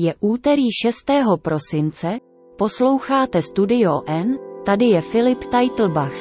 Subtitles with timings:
[0.00, 0.96] Je úterý 6.
[1.42, 2.08] prosince,
[2.58, 6.16] posloucháte Studio N, tady je Filip Teitelbach.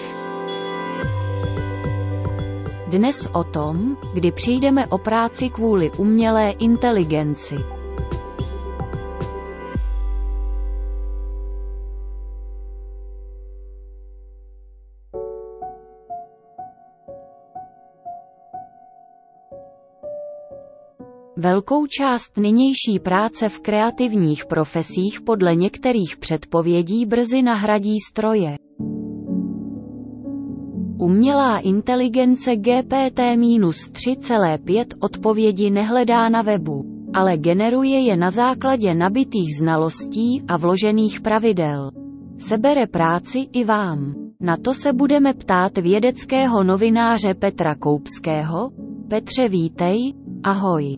[2.88, 7.79] Dnes o tom, kdy přijdeme o práci kvůli umělé inteligenci.
[21.40, 28.56] Velkou část nynější práce v kreativních profesích podle některých předpovědí brzy nahradí stroje.
[30.97, 36.83] Umělá inteligence GPT-3,5 odpovědi nehledá na webu,
[37.14, 41.92] ale generuje je na základě nabitých znalostí a vložených pravidel.
[42.38, 44.16] Sebere práci i vám.
[44.39, 48.69] Na to se budeme ptát vědeckého novináře Petra Koupského.
[49.09, 50.98] Petře vítej, ahoj.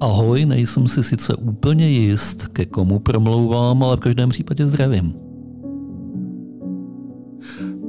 [0.00, 5.14] Ahoj, nejsem si sice úplně jist, ke komu promlouvám, ale v každém případě zdravím.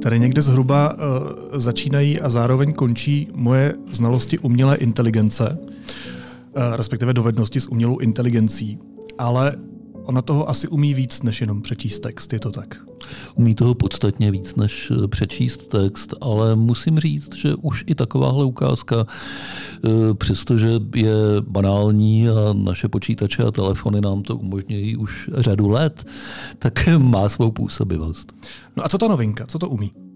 [0.02, 0.98] Tady někde zhruba uh,
[1.58, 8.78] začínají a zároveň končí moje znalosti umělé inteligence, uh, respektive dovednosti s umělou inteligencí.
[9.18, 9.56] Ale
[10.08, 12.76] ona toho asi umí víc, než jenom přečíst text, je to tak?
[13.34, 18.44] Umí toho podstatně víc, než eh, přečíst text, ale musím říct, že už i takováhle
[18.44, 25.68] ukázka, eh, přestože je banální a naše počítače a telefony nám to umožňují už řadu
[25.68, 26.06] let,
[26.58, 28.32] tak má svou působivost.
[28.76, 29.46] No a co ta novinka?
[29.46, 30.07] Co to umí?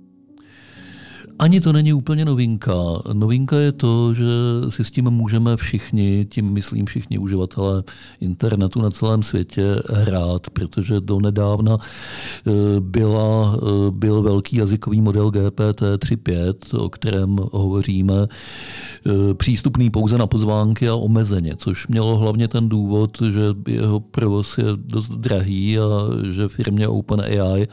[1.38, 2.74] Ani to není úplně novinka.
[3.12, 4.24] Novinka je to, že
[4.68, 7.82] si s tím můžeme všichni, tím myslím všichni uživatelé
[8.20, 15.30] internetu na celém světě hrát, protože do nedávna eh, byla, eh, byl velký jazykový model
[15.30, 22.68] GPT-3.5, o kterém hovoříme, eh, přístupný pouze na pozvánky a omezeně, což mělo hlavně ten
[22.68, 25.88] důvod, že jeho provoz je dost drahý a
[26.30, 27.66] že firmě OpenAI,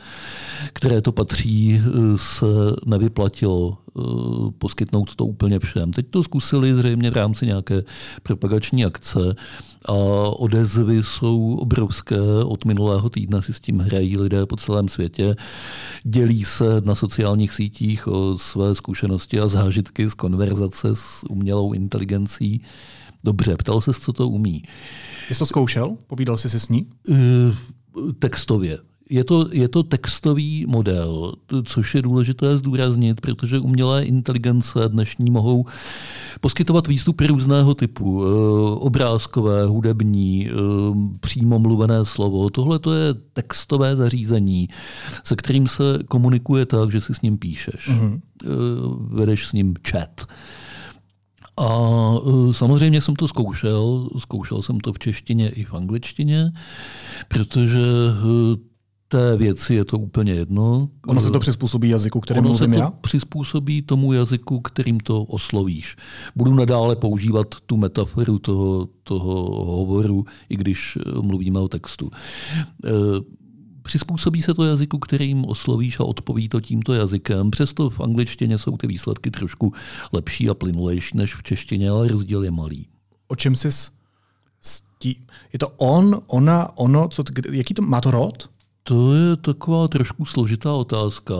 [0.73, 1.81] které to patří,
[2.15, 2.45] se
[2.85, 3.58] nevyplatilo
[3.99, 5.93] Eh, poskytnout to úplně všem.
[5.93, 7.83] Teď to zkusili zřejmě v rámci nějaké
[8.23, 9.35] propagační akce
[9.85, 9.93] a
[10.29, 12.21] odezvy jsou obrovské.
[12.45, 15.35] Od minulého týdne si s tím hrají lidé po celém světě.
[16.03, 22.61] Dělí se na sociálních sítích o své zkušenosti a zážitky z konverzace s umělou inteligencí.
[23.23, 24.63] Dobře, ptal se, co to umí.
[25.27, 25.97] Jsi to zkoušel?
[26.07, 26.89] Povídal jsi si s ní?
[27.09, 27.17] Uh,
[28.19, 31.33] textově je to, je to textový model,
[31.63, 35.65] což je důležité zdůraznit, protože umělé inteligence dnešní mohou
[36.41, 38.23] poskytovat výstupy různého typu.
[38.23, 38.27] Eh,
[38.75, 40.53] obrázkové, hudební, eh,
[41.19, 42.49] přímo mluvené slovo.
[42.49, 44.69] Tohle to je textové zařízení,
[45.23, 47.89] se kterým se komunikuje tak, že si s ním píšeš.
[47.89, 48.19] Mm-hmm.
[49.09, 50.25] Vedeš s ním chat.
[51.57, 51.67] A
[52.51, 56.51] samozřejmě jsem to zkoušel, zkoušel jsem to v češtině i v angličtině,
[57.27, 57.85] protože
[59.09, 60.89] té věci je to úplně jedno.
[61.07, 62.91] Ono se to přizpůsobí jazyku, kterým ono mluvím se to já?
[62.91, 65.95] přizpůsobí tomu jazyku, kterým to oslovíš.
[66.35, 72.11] Budu nadále používat tu metaforu toho, toho hovoru, i když eh, mluvíme o textu.
[72.85, 72.89] E,
[73.81, 77.51] přizpůsobí se to jazyku, kterým oslovíš a odpoví to tímto jazykem.
[77.51, 79.73] Přesto v angličtině jsou ty výsledky trošku
[80.13, 82.87] lepší a plynulejší než v češtině, ale rozdíl je malý.
[83.27, 83.91] O čem jsi s
[84.99, 85.15] tím?
[85.53, 88.49] Je to on, ona, ono, co, jaký to, má to rod?
[88.83, 91.33] To je taková trošku složitá otázka.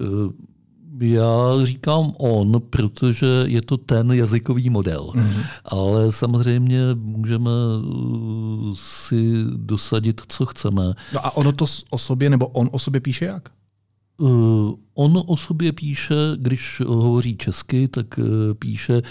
[0.00, 0.54] Eh,
[1.00, 5.10] já říkám on, protože je to ten jazykový model.
[5.14, 5.44] Mm-hmm.
[5.64, 10.94] Ale samozřejmě můžeme eh, si dosadit, co chceme.
[11.12, 13.48] No a ono to o sobě, nebo on o sobě píše jak?
[14.18, 18.24] Uh, on o sobě píše, když hovoří česky, tak uh,
[18.58, 19.02] píše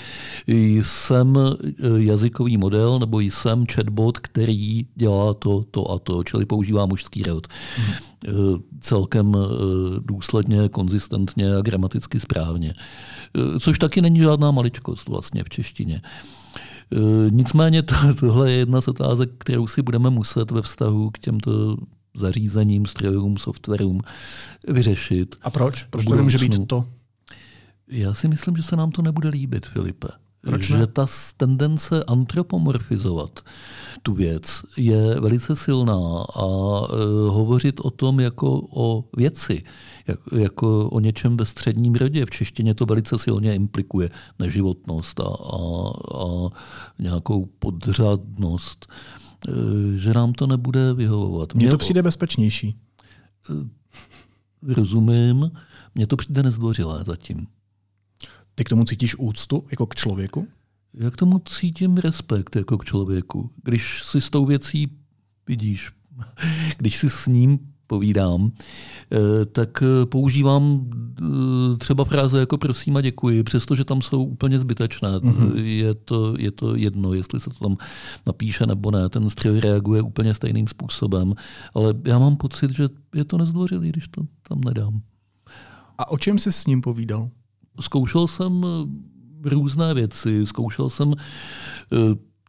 [0.84, 1.40] jsem
[1.98, 7.48] jazykový model nebo jsem chatbot, který dělá to, to a to, čili používá mužský rod.
[7.78, 7.94] Hmm.
[8.82, 9.36] Celkem
[10.00, 12.74] důsledně, konzistentně a gramaticky správně.
[13.60, 16.02] Což taky není žádná maličkost vlastně v češtině.
[17.30, 17.84] Nicméně
[18.20, 21.78] tohle je jedna z otázek, kterou si budeme muset ve vztahu k těmto
[22.16, 24.02] zařízením, strojům, softwarům
[24.68, 25.36] vyřešit.
[25.42, 25.84] A proč?
[25.84, 26.86] Proč to nemůže být to?
[27.88, 30.08] Já si myslím, že se nám to nebude líbit, Filipe.
[30.42, 30.78] Proč ne?
[30.78, 31.06] Že ta
[31.38, 33.40] tendence antropomorfizovat
[34.02, 36.88] tu věc je velice silná a uh,
[37.28, 39.64] hovořit o tom jako o věci,
[40.08, 42.26] jak, jako o něčem ve středním rodě.
[42.26, 45.58] V češtině to velice silně implikuje neživotnost a, a,
[46.18, 46.50] a
[47.00, 48.88] nějakou podřadnost.
[48.90, 49.23] Eh,
[49.96, 51.54] že nám to nebude vyhovovat.
[51.54, 52.76] Mně to přijde bezpečnější.
[53.50, 55.52] Eh, rozumím.
[55.96, 57.48] Mně to přijde nezdvořilé zatím.
[58.56, 60.48] Ty k tomu cítíš úctu jako k člověku?
[60.94, 63.50] Já k tomu cítím respekt jako k člověku.
[63.64, 64.92] Když si s tou věcí
[65.48, 65.92] vidíš,
[66.78, 70.90] když si s ním povídám, eh, tak eh, používám
[71.22, 75.10] eh, třeba fráze jako prosím a děkuji, přestože tam jsou úplně zbytečné.
[75.10, 75.56] Mm-hmm.
[75.56, 77.78] Je, to, je to jedno, jestli se to tam
[78.26, 79.10] napíše nebo ne.
[79.10, 81.34] Ten stroj reaguje úplně stejným způsobem,
[81.74, 84.94] ale já mám pocit, že je to nezdvořilý, když to tam nedám.
[85.98, 87.30] A o čem jsi s ním povídal?
[87.82, 88.66] Zkoušel jsem
[89.46, 91.14] různé věci, zkoušel jsem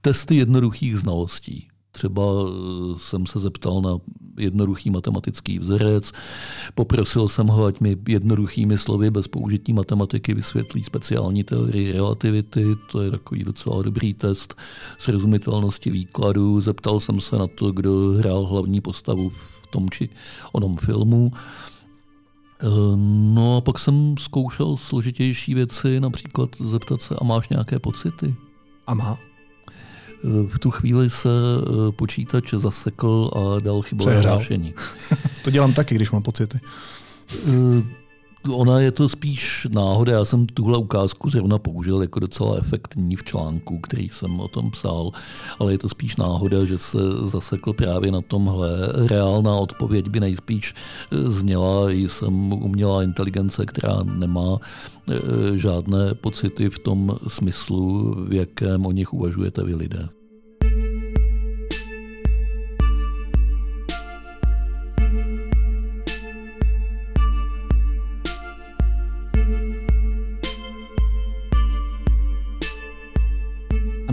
[0.00, 1.68] testy jednoduchých znalostí.
[1.94, 3.98] Třeba eh, jsem se zeptal na
[4.38, 6.12] jednoduchý matematický vzorec,
[6.74, 13.02] poprosil jsem ho, ať mi jednoduchými slovy bez použití matematiky vysvětlí speciální teorii relativity, to
[13.02, 14.54] je takový docela dobrý test
[14.98, 16.60] srozumitelnosti výkladu.
[16.60, 20.08] Zeptal jsem se na to, kdo hrál hlavní postavu v tom či
[20.52, 21.32] onom filmu.
[22.60, 22.66] Eh,
[23.34, 28.34] no a pak jsem zkoušel složitější věci, například zeptat se, a máš nějaké pocity?
[28.86, 29.33] A má.
[30.48, 34.74] V tu chvíli se eh, počítač zasekl a dal chybové hlášení.
[35.44, 36.60] to dělám taky, když mám pocity.
[38.46, 40.12] Eh, ona je to spíš náhoda.
[40.12, 44.70] Já jsem tuhle ukázku zrovna použil jako docela efektní v článku, který jsem o tom
[44.70, 45.10] psal,
[45.58, 48.68] ale je to spíš náhoda, že se zasekl právě na tomhle.
[49.06, 54.58] Reálná odpověď by nejspíš eh, zněla, jsem umělá inteligence, která nemá
[55.54, 60.08] žádné pocity v tom smyslu, v jakém o nich uvažujete vy lidé.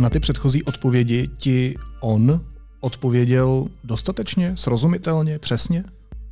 [0.02, 2.42] Na ty předchozí odpovědi ti on
[2.80, 5.84] odpověděl dostatečně, srozumitelně, přesně?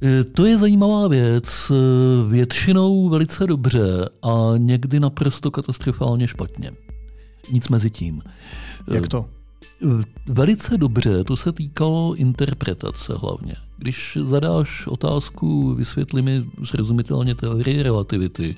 [0.03, 1.71] E, to je zajímavá věc.
[1.71, 1.73] E,
[2.29, 6.71] většinou velice dobře a někdy naprosto katastrofálně špatně.
[7.51, 8.21] Nic mezi tím.
[8.91, 9.25] E, Jak to?
[10.27, 13.55] Velice dobře, to se týkalo interpretace hlavně.
[13.77, 18.55] Když zadáš otázku, vysvětli mi srozumitelně teorii relativity,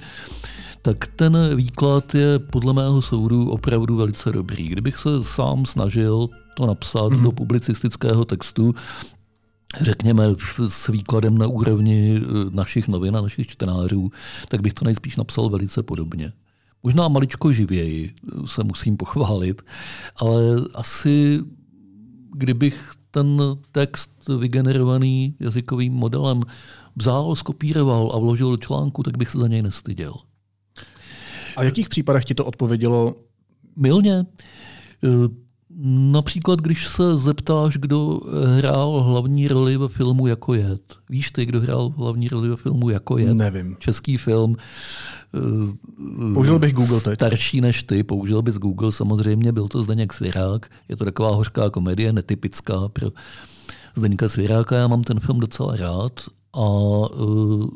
[0.81, 4.67] tak ten výklad je podle mého soudu opravdu velice dobrý.
[4.67, 7.23] Kdybych se sám snažil to napsat mm-hmm.
[7.23, 8.75] do publicistického textu,
[9.81, 10.23] řekněme
[10.67, 14.11] s výkladem na úrovni eh, našich novin a našich čtenářů,
[14.49, 16.33] tak bych to nejspíš napsal velice podobně.
[16.83, 19.61] Možná maličko živěji eh, se musím pochválit,
[20.15, 20.41] ale
[20.73, 21.39] asi
[22.35, 23.41] kdybych ten
[23.71, 26.43] text vygenerovaný jazykovým modelem
[26.95, 30.13] vzal, skopíroval a vložil do článku, tak bych se za něj nestyděl.
[31.55, 33.15] A v jakých případech ti to odpovědělo?
[33.75, 34.13] Milně.
[34.13, 34.25] E,
[36.11, 38.19] například, když se zeptáš, kdo
[38.57, 40.81] hrál hlavní roli ve filmu Jako jed.
[41.09, 43.33] Víš ty, kdo hrál hlavní roli ve filmu Jako jed?
[43.33, 43.75] Nevím.
[43.79, 44.55] Český film.
[45.33, 47.13] E, použil bych Google teď.
[47.13, 50.69] Starší než ty, použil bys Google samozřejmě, byl to Zdeněk Svěrák.
[50.89, 53.09] Je to taková hořká komedie, netypická pro
[53.95, 54.75] Zdeňka Svěráka.
[54.75, 56.21] Já mám ten film docela rád
[56.53, 57.69] a uh,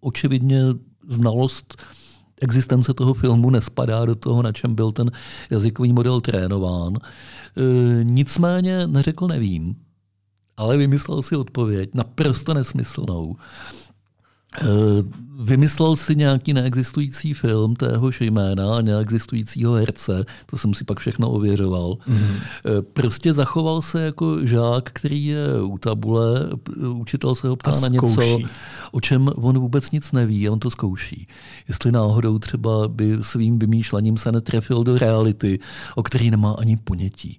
[0.00, 0.62] očividně
[1.08, 1.76] znalost
[2.40, 5.10] existence toho filmu nespadá do toho, na čem byl ten
[5.50, 6.96] jazykový model trénován.
[6.96, 7.00] E,
[8.04, 9.76] nicméně neřekl nevím,
[10.56, 13.36] ale vymyslel si odpověď, naprosto nesmyslnou.
[14.58, 14.66] E,
[15.42, 21.30] vymyslel si nějaký neexistující film téhož jména a neexistujícího herce, to jsem si pak všechno
[21.30, 21.92] ověřoval.
[21.92, 22.82] Mm-hmm.
[22.92, 26.50] Prostě zachoval se jako žák, který je u tabule,
[26.94, 28.38] učitel se ho ptá na něco,
[28.92, 31.28] o čem on vůbec nic neví a on to zkouší.
[31.68, 35.58] Jestli náhodou třeba by svým vymýšlením se netrefil do reality,
[35.94, 37.38] o který nemá ani ponětí.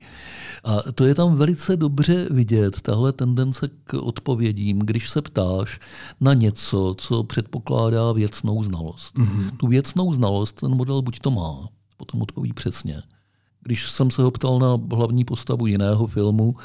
[0.64, 5.80] A to je tam velice dobře vidět, tahle tendence k odpovědím, když se ptáš
[6.22, 9.16] na něco, co předpokládá věcnou znalost.
[9.16, 9.58] Mm-hmm.
[9.58, 11.68] Tu věcnou znalost ten model buď to má,
[11.98, 13.04] potom odpoví přesně.
[13.64, 16.56] Když jsem se ho ptal na hlavní postavu jiného filmu,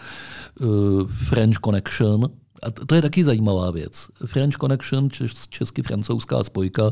[0.61, 0.69] uh,
[1.07, 2.31] French Connection,
[2.63, 4.07] a to je taky zajímavá věc.
[4.27, 5.09] French Connection,
[5.49, 6.91] česky francouzská spojka, uh,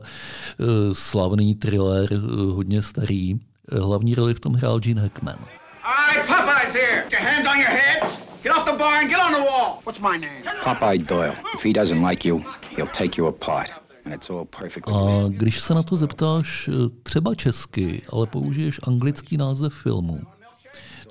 [0.93, 3.41] slavný thriller, uh, hodně starý.
[3.81, 5.39] Hlavní roli v tom hrál Gene Hackman.
[5.85, 7.05] All right, Popeye's here.
[7.11, 8.24] Get your hands on your heads.
[8.45, 9.81] Get off the bar and get on the wall.
[9.85, 10.43] What's my name?
[10.63, 11.35] Popeye Doyle.
[11.55, 12.45] If he doesn't like you,
[12.77, 13.71] he'll take you apart.
[14.87, 16.73] A když se na to zeptáš eh,
[17.03, 20.19] třeba česky, ale použiješ anglický název filmu,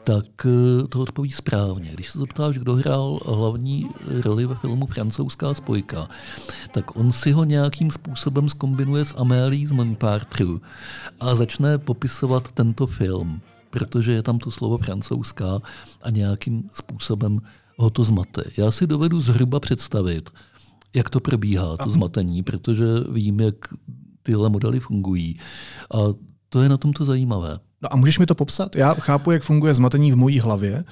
[0.04, 1.92] tak eh, to odpoví správně.
[1.94, 3.90] Když se zeptáš, kdo hrál hlavní
[4.26, 6.08] roli ve filmu Francouzská spojka,
[6.72, 10.46] tak on si ho nějakým způsobem skombinuje s Amélie z Montpartre
[11.20, 13.42] a začne popisovat tento film
[13.74, 15.60] protože je tam to slovo francouzská
[16.02, 17.40] a nějakým způsobem
[17.78, 18.44] ho to zmate.
[18.58, 20.30] Já si dovedu zhruba představit,
[20.96, 23.56] jak to probíhá, to zmatení, protože vím, jak
[24.24, 25.40] tyhle modely fungují.
[25.94, 25.98] A
[26.50, 27.60] to je na tomto zajímavé.
[27.82, 28.76] No a můžeš mi to popsat?
[28.76, 30.84] Já chápu, jak funguje zmatení v mojí hlavě.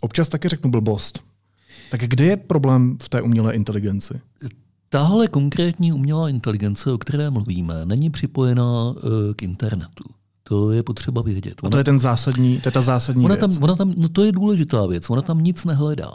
[0.00, 1.20] Občas taky řeknu blbost.
[1.90, 4.20] Tak kde je problém v té umělé inteligenci?
[4.88, 10.04] Tahle konkrétní umělá inteligence, o které mluvíme, není připojená eh, k internetu.
[10.48, 11.54] To je potřeba vědět.
[11.62, 13.40] Ona, a to je ten zásadní, to je ta zásadní ona věc.
[13.40, 15.10] Tam, ona tam, no to je důležitá věc.
[15.10, 16.14] Ona tam nic nehledá.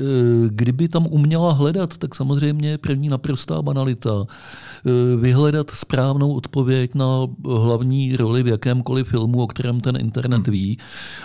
[0.00, 0.04] Eh,
[0.48, 4.24] kdyby tam uměla hledat, tak samozřejmě první naprostá banalita.
[4.26, 10.52] Eh, vyhledat správnou odpověď na hlavní roli v jakémkoliv filmu, o kterém ten internet hmm.
[10.52, 10.78] ví,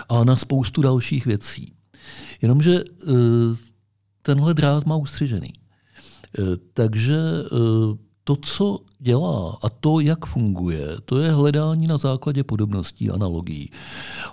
[0.08, 1.72] a na spoustu dalších věcí.
[2.42, 2.84] Jenomže
[4.22, 5.52] tenhle drát má ustřižený.
[6.38, 6.42] Eh,
[6.74, 13.10] takže eh, to, co dělá a to, jak funguje, to je hledání na základě podobností,
[13.10, 13.70] analogií.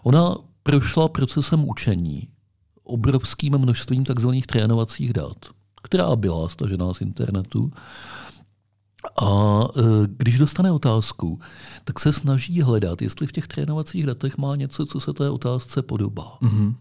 [0.04, 2.28] Ona prošla procesem učení
[2.84, 5.38] obrovským množstvím takzvaných trénovacích dat,
[5.84, 7.72] která byla stažená z internetu.
[9.22, 9.82] A eh,
[10.18, 11.40] když dostane otázku,
[11.84, 15.82] tak se snaží hledat, jestli v těch trénovacích datech má něco, co se té otázce
[15.82, 16.38] podobá.
[16.42, 16.76] Mm-hmm.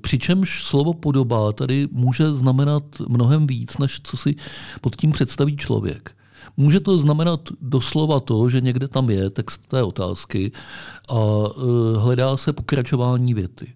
[0.00, 4.34] Přičemž slovo podoba tady může znamenat mnohem víc, než co si
[4.80, 6.16] pod tím představí člověk.
[6.56, 10.52] Může to znamenat doslova to, že někde tam je text té otázky
[11.10, 13.72] a e, hledá se pokračování věty.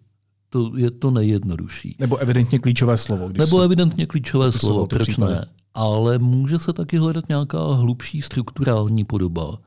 [0.51, 1.97] To je to nejjednodušší.
[1.99, 3.29] Nebo evidentně klíčové slovo.
[3.29, 5.45] Když Nebo evidentně klíčové slovo, proč ne?
[5.75, 9.59] Ale může se taky hledat nějaká hlubší strukturální podoba,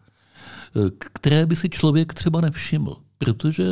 [0.75, 0.79] e,
[1.13, 2.95] které by si člověk třeba nevšiml.
[3.17, 3.63] Protože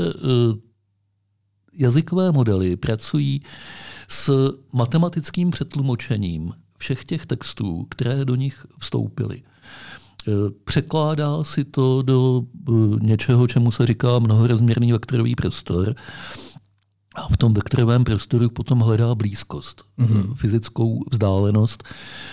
[1.80, 3.42] jazykové modely pracují
[4.08, 9.38] s matematickým přetlumočením všech těch textů, které do nich vstoupily.
[9.38, 10.32] E,
[10.64, 12.72] překládá si to do e,
[13.06, 15.96] něčeho, čemu se říká mnohorozměrný vektorový prostor.
[17.16, 20.34] A v tom vektorovém prostoru potom hledá blízkost, mm-hmm.
[20.34, 21.84] fyzickou vzdálenost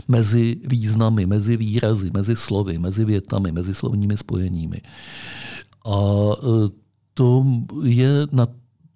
[0.09, 4.81] mezi významy, mezi výrazy, mezi slovy, mezi větami, mezi slovními spojeními.
[5.87, 5.97] A
[7.15, 7.45] to
[7.83, 8.47] je na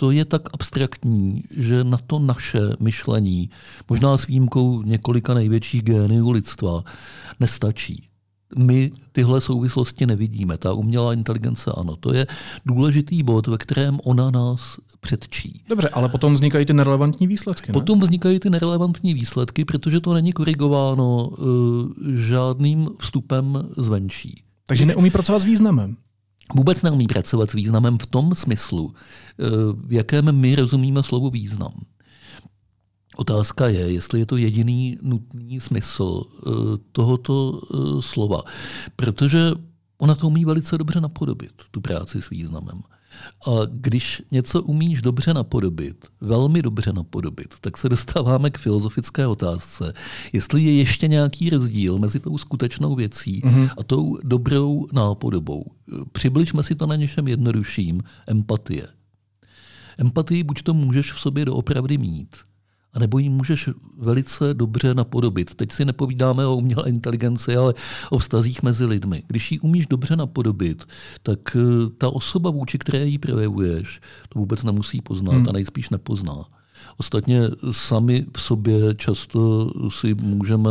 [0.00, 3.50] to je tak abstraktní, že na to naše myšlení,
[3.88, 6.83] možná s výjimkou několika největších géniů lidstva,
[7.40, 8.09] nestačí.
[8.59, 10.59] My tyhle souvislosti nevidíme.
[10.59, 11.97] Ta umělá inteligence ano.
[11.97, 12.26] To je
[12.66, 15.62] důležitý bod, ve kterém ona nás předčí.
[15.69, 17.73] Dobře, ale potom vznikají ty nerelevantní výsledky.
[17.73, 17.73] Ne?
[17.73, 21.47] Potom vznikají ty nerelevantní výsledky, protože to není korigováno uh,
[22.14, 24.42] žádným vstupem zvenčí.
[24.66, 25.97] Takže neumí pracovat s významem
[26.54, 29.45] vůbec neumí pracovat s významem v tom smyslu, eh,
[29.87, 31.73] v jakém my rozumíme slovo význam.
[33.16, 36.50] Otázka je, jestli je to jediný nutný smysl eh,
[36.92, 38.42] tohoto eh, slova,
[38.97, 39.50] protože
[39.99, 42.83] ona to umí velice dobře napodobit, tu práci s významem.
[43.47, 49.93] A když něco umíš dobře napodobit, velmi dobře napodobit, tak se dostáváme k filozofické otázce,
[50.33, 53.71] jestli je ještě nějaký rozdíl mezi tou skutečnou věcí mm-hmm.
[53.79, 55.65] a tou dobrou nápodobou.
[56.12, 58.89] Přibližme si to na něčem jednodušším, empatie.
[59.99, 62.37] Empatii buď to můžeš v sobě doopravdy mít,
[62.92, 63.68] a nebo ji můžeš
[63.99, 65.54] velice dobře napodobit.
[65.54, 67.75] Teď si nepovídáme o umělé inteligenci, ale
[68.11, 69.23] o vztazích mezi lidmi.
[69.28, 70.85] Když ji umíš dobře napodobit,
[71.23, 75.49] tak eh, ta osoba, vůči které ji projevuješ, to vůbec nemusí poznat hmm.
[75.49, 76.44] a nejspíš nepozná.
[76.97, 80.71] Ostatně sami v sobě často si můžeme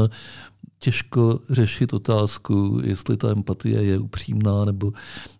[0.79, 4.91] těžko řešit otázku, jestli ta empatie je upřímná, nebo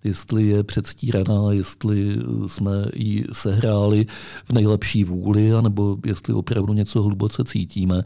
[0.04, 4.06] jestli je předstíraná, jestli jsme ji sehráli
[4.46, 8.04] v nejlepší vůli, nebo jestli opravdu něco hluboce cítíme.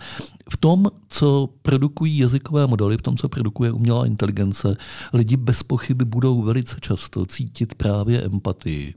[0.49, 4.77] V tom, co produkují jazykové modely, v tom, co produkuje umělá inteligence,
[5.13, 8.93] lidi bez pochyby budou velice často cítit právě empatii.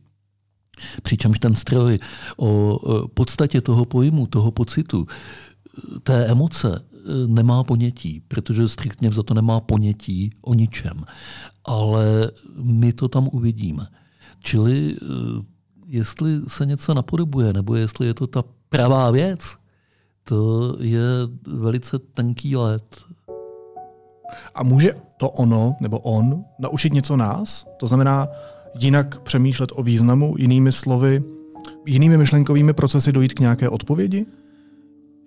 [1.02, 1.98] Přičemž ten stroj
[2.36, 2.78] o
[3.14, 5.06] podstatě toho pojmu, toho pocitu,
[6.02, 6.84] té emoce
[7.26, 11.04] nemá ponětí, protože striktně za to nemá ponětí o ničem.
[11.64, 12.30] Ale
[12.62, 13.86] my to tam uvidíme.
[14.42, 14.96] Čili
[15.86, 19.56] jestli se něco napodobuje, nebo jestli je to ta pravá věc,
[20.24, 21.02] to je
[21.46, 23.00] velice tenký let.
[24.54, 27.66] A může to ono, nebo on, naučit něco nás?
[27.76, 28.28] To znamená
[28.78, 31.22] jinak přemýšlet o významu, jinými slovy,
[31.86, 34.26] jinými myšlenkovými procesy dojít k nějaké odpovědi?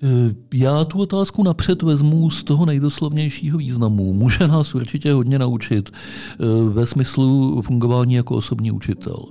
[0.04, 4.14] Eh, já tu otázku napřed vezmu z toho nejdoslovnějšího významu.
[4.14, 9.26] Může nás určitě hodně naučit eh, ve smyslu fungování jako osobní učitel.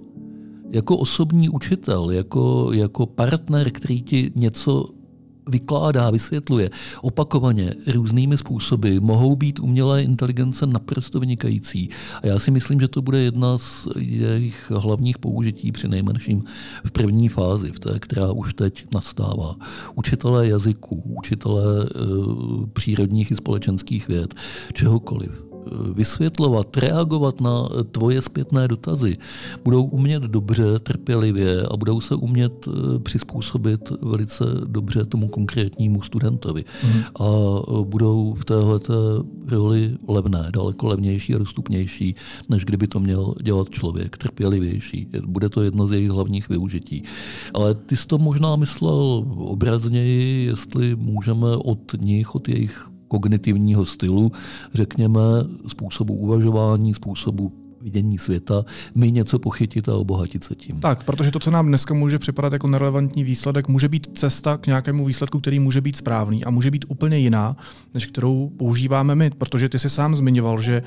[0.70, 4.84] Jako osobní učitel, jako, jako partner, který ti něco
[5.49, 6.71] vykládá, vysvětluje
[7.02, 11.90] opakovaně různými způsoby, mohou být umělé inteligence naprosto vynikající.
[12.23, 16.45] A já si myslím, že to bude jedna z jejich hlavních použití při nejmenším
[16.85, 19.57] v první fázi, v té, která už teď nastává.
[19.95, 21.87] Učitelé jazyků, učitelé e,
[22.73, 24.35] přírodních i společenských věd,
[24.73, 25.48] čehokoliv.
[25.68, 29.16] E, vysvětlovat, reagovat na tvoje zpětné dotazy,
[29.64, 36.64] budou umět dobře, trpělivě a budou se umět eh, přizpůsobit velice dobře tomu konkrétnímu studentovi.
[36.84, 37.02] Mm.
[37.20, 37.28] A
[37.82, 38.80] budou v téhle
[39.48, 42.14] roli levné, daleko levnější a dostupnější,
[42.48, 45.08] než kdyby to měl dělat člověk, trpělivější.
[45.26, 47.02] Bude to jedno z jejich hlavních využití.
[47.54, 54.33] Ale ty jsi to možná myslel obrazněji, jestli můžeme od nich, od jejich kognitivního stylu,
[54.75, 55.21] řekněme,
[55.69, 60.81] způsobu uvažování, způsobu vidění světa, my něco pochytit a obohatit se tím.
[60.81, 64.67] Tak, protože to, co nám dneska může připadat jako nerelevantní výsledek, může být cesta k
[64.67, 67.57] nějakému výsledku, který může být správný a může být úplně jiná,
[67.95, 70.83] než kterou používáme my, protože ty si sám zmiňoval, že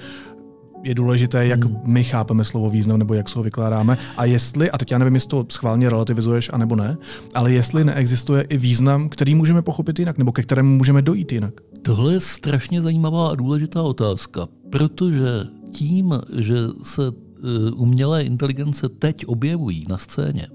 [0.84, 1.78] je důležité, jak hmm.
[1.86, 3.98] my chápeme slovo význam nebo jak se ho vykládáme.
[4.18, 6.98] A jestli, a teď já nevím, jestli to schválně relativizuješ, anebo ne,
[7.34, 11.54] ale jestli neexistuje i význam, který můžeme pochopit jinak, nebo ke kterému můžeme dojít jinak.
[11.81, 19.25] Tohle je strašně zajímavá a důležitá otázka, protože tím, že se e, umělé inteligence teď
[19.25, 20.47] objevují na scéně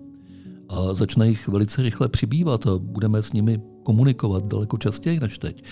[0.68, 5.64] a začne jich velice rychle přibývat a budeme s nimi komunikovat daleko častěji než teď,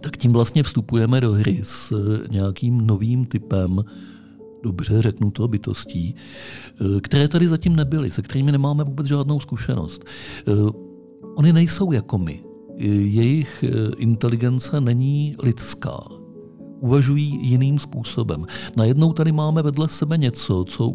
[0.00, 3.84] tak tím vlastně vstupujeme do hry s eh, nějakým novým typem
[4.62, 6.14] dobře řeknu to, bytostí,
[6.80, 10.04] eh, které tady zatím nebyly, se kterými nemáme vůbec žádnou zkušenost.
[11.36, 12.47] Oni nejsou jako my.
[12.80, 13.64] Jejich
[13.96, 16.04] inteligence není lidská.
[16.80, 18.46] Uvažují jiným způsobem.
[18.76, 20.88] Najednou tady máme vedle sebe něco, co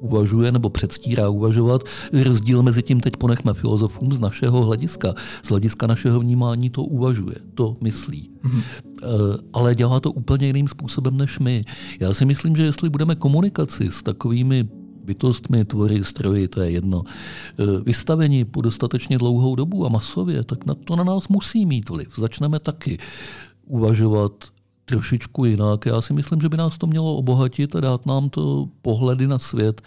[0.00, 1.82] uvažuje nebo předstírá uvažovat.
[2.24, 5.14] Rozdíl mezi tím teď ponechme filozofům z našeho hlediska.
[5.42, 8.30] Z hlediska našeho vnímání to uvažuje, to myslí.
[8.44, 8.62] Mm-hmm.
[9.52, 11.64] Ale dělá to úplně jiným způsobem než my.
[12.00, 14.68] Já si myslím, že jestli budeme komunikaci s takovými
[15.08, 20.66] bytostmi, tvory, stroji, to je jedno, eh, vystavení po dostatečně dlouhou dobu a masově, tak
[20.66, 22.08] na to na nás musí mít vliv.
[22.16, 22.98] Začneme taky
[23.66, 24.32] uvažovat
[24.84, 25.86] trošičku jinak.
[25.86, 29.38] Já si myslím, že by nás to mělo obohatit a dát nám to pohledy na
[29.38, 29.82] svět,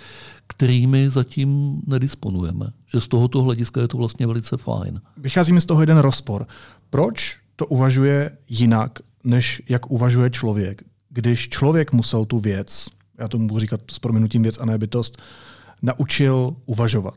[0.48, 2.66] kterými zatím nedisponujeme.
[2.94, 5.02] Že z tohoto hlediska je to vlastně velice fajn.
[5.18, 6.48] Vychází mi z toho jeden rozpor.
[6.90, 10.82] Proč to uvažuje jinak, než jak uvažuje člověk?
[11.10, 12.90] Když člověk musel tu věc,
[13.22, 15.22] já to můžu říkat s proměnutím věc a ne bytost,
[15.82, 17.16] naučil uvažovat.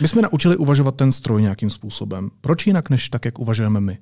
[0.00, 2.30] My jsme naučili uvažovat ten stroj nějakým způsobem.
[2.40, 3.98] Proč jinak, než tak, jak uvažujeme my?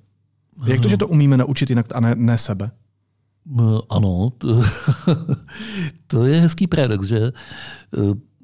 [0.66, 2.70] Jak to, že to umíme naučit jinak a ne, ne sebe?
[3.90, 4.48] Ano, to,
[6.06, 7.32] to je hezký paradox, že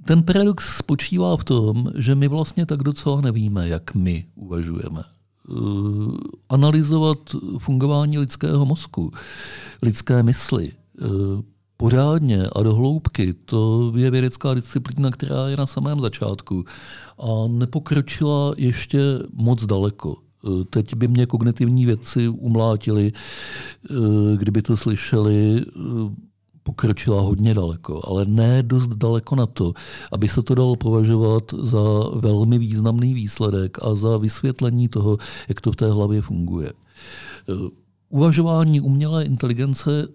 [0.05, 5.03] ten paradox spočívá v tom, že my vlastně tak docela nevíme, jak my uvažujeme.
[6.49, 7.19] Analyzovat
[7.59, 9.13] fungování lidského mozku,
[9.83, 10.73] lidské mysli,
[11.77, 16.65] pořádně a do hloubky, to je vědecká disciplína, která je na samém začátku
[17.19, 18.99] a nepokročila ještě
[19.33, 20.17] moc daleko.
[20.71, 23.95] Teď by mě kognitivní vědci umlátili, eh,
[24.37, 26.25] kdyby to slyšeli, eh,
[26.63, 29.73] pokročila hodně daleko, ale ne dost daleko na to,
[30.13, 31.81] aby se to dalo považovat za
[32.15, 36.73] velmi významný výsledek a za vysvětlení toho, jak to v té hlavě funguje.
[38.09, 40.09] Uvažování umělé inteligence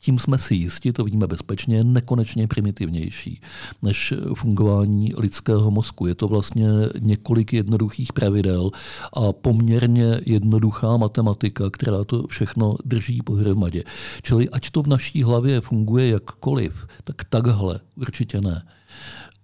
[0.00, 3.40] tím jsme si jisti, to víme bezpečně, nekonečně primitivnější
[3.82, 6.06] než fungování lidského mozku.
[6.06, 6.68] Je to vlastně
[7.00, 8.70] několik jednoduchých pravidel
[9.12, 13.82] a poměrně jednoduchá matematika, která to všechno drží pohromadě.
[14.22, 18.62] Čili ať to v naší hlavě funguje jakkoliv, tak takhle určitě ne.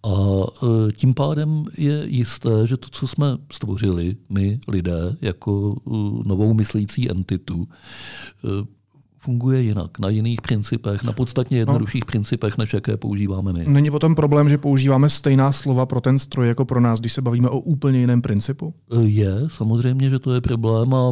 [0.05, 5.91] A e, tím pádem je jisté, že to, co jsme stvořili, my lidé, jako e,
[6.29, 8.49] novou myslící entitu, e,
[9.25, 12.07] funguje jinak, na jiných principech, na podstatně jednodušších no.
[12.07, 13.65] principech, než jaké používáme my.
[13.69, 17.23] Není potom problém, že používáme stejná slova pro ten stroj jako pro nás, když se
[17.23, 18.75] bavíme o úplně jiném principu?
[18.93, 21.11] E, je, samozřejmě, že to je problém a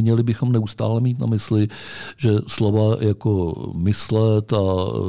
[0.00, 1.68] měli bychom neustále mít na mysli,
[2.16, 5.00] že slova jako myslet a e,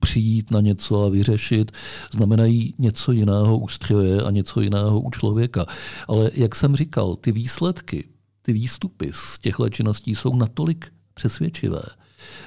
[0.00, 1.72] přijít na něco a vyřešit
[2.12, 5.66] znamenají něco jiného u stroje a něco jiného u člověka.
[6.08, 8.04] Ale jak jsem říkal, ty výsledky,
[8.42, 10.86] ty výstupy z těchto činností jsou natolik
[11.20, 11.82] přesvědčivé,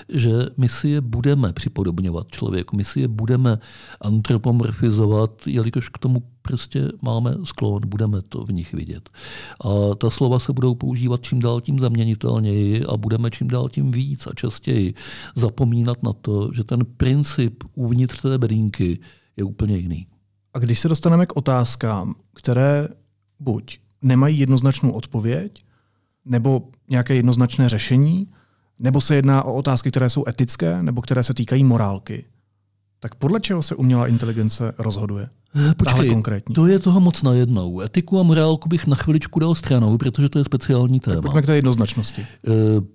[0.09, 3.57] že my si je budeme připodobňovat člověku, my si je budeme
[4.01, 9.09] antropomorfizovat, jelikož k tomu prostě máme sklon, budeme to v nich vidět.
[9.61, 13.91] A ta slova se budou používat čím dál tím zaměnitelněji a budeme čím dál tím
[13.91, 14.93] víc a častěji
[15.35, 18.99] zapomínat na to, že ten princip uvnitř té bedínky
[19.37, 20.07] je úplně jiný.
[20.53, 22.87] A když se dostaneme k otázkám, které
[23.39, 25.65] buď nemají jednoznačnou odpověď,
[26.25, 28.27] nebo nějaké jednoznačné řešení,
[28.79, 32.25] nebo se jedná o otázky, které jsou etické, nebo které se týkají morálky.
[32.99, 35.29] tak podle čeho se umělá inteligence rozhoduje?
[35.55, 36.55] Eh, počkej, konkrétní.
[36.55, 37.81] to je toho moc najednou.
[37.81, 41.15] Etiku a morálku bych na chviličku dal stranou, protože to je speciální téma.
[41.15, 42.21] Tak pojďme k té jednoznačnosti.
[42.21, 42.51] Eh,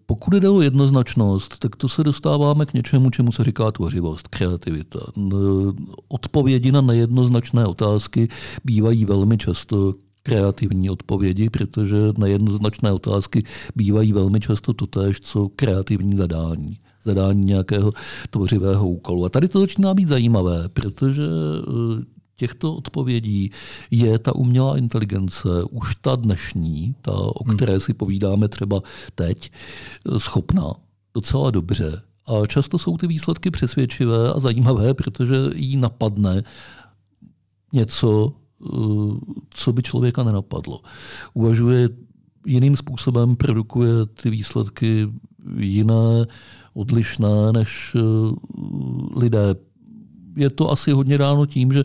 [0.07, 4.99] pokud jde o jednoznačnost, tak to se dostáváme k něčemu, čemu se říká tvořivost, kreativita.
[6.09, 8.29] Odpovědi na nejednoznačné otázky
[8.65, 9.95] bývají velmi často
[10.29, 13.43] kreativní odpovědi, protože na jednoznačné otázky
[13.77, 17.93] bývají velmi často totéž, co kreativní zadání zadání nějakého
[18.31, 19.25] tvořivého úkolu.
[19.25, 22.05] A tady to začíná být zajímavé, protože eh,
[22.37, 23.51] těchto odpovědí
[23.91, 27.57] je ta umělá inteligence, už ta dnešní, ta, o hmm.
[27.57, 28.81] které si povídáme třeba
[29.15, 30.75] teď, eh, schopná
[31.15, 32.03] docela dobře.
[32.27, 36.43] A často jsou ty výsledky přesvědčivé a zajímavé, protože jí napadne
[37.73, 38.33] něco,
[39.51, 40.81] co by člověka nenapadlo.
[41.35, 41.89] Uvažuje
[42.47, 45.09] jiným způsobem, produkuje ty výsledky
[45.59, 46.27] jiné,
[46.75, 48.01] odlišné než eh,
[49.17, 49.55] lidé.
[50.39, 51.85] Je to asi hodně dáno tím, že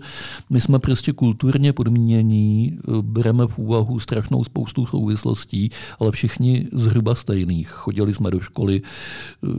[0.50, 7.70] my jsme prostě kulturně podmínění, bereme v úvahu strašnou spoustu souvislostí, ale všichni zhruba stejných.
[7.70, 8.82] Chodili jsme do školy,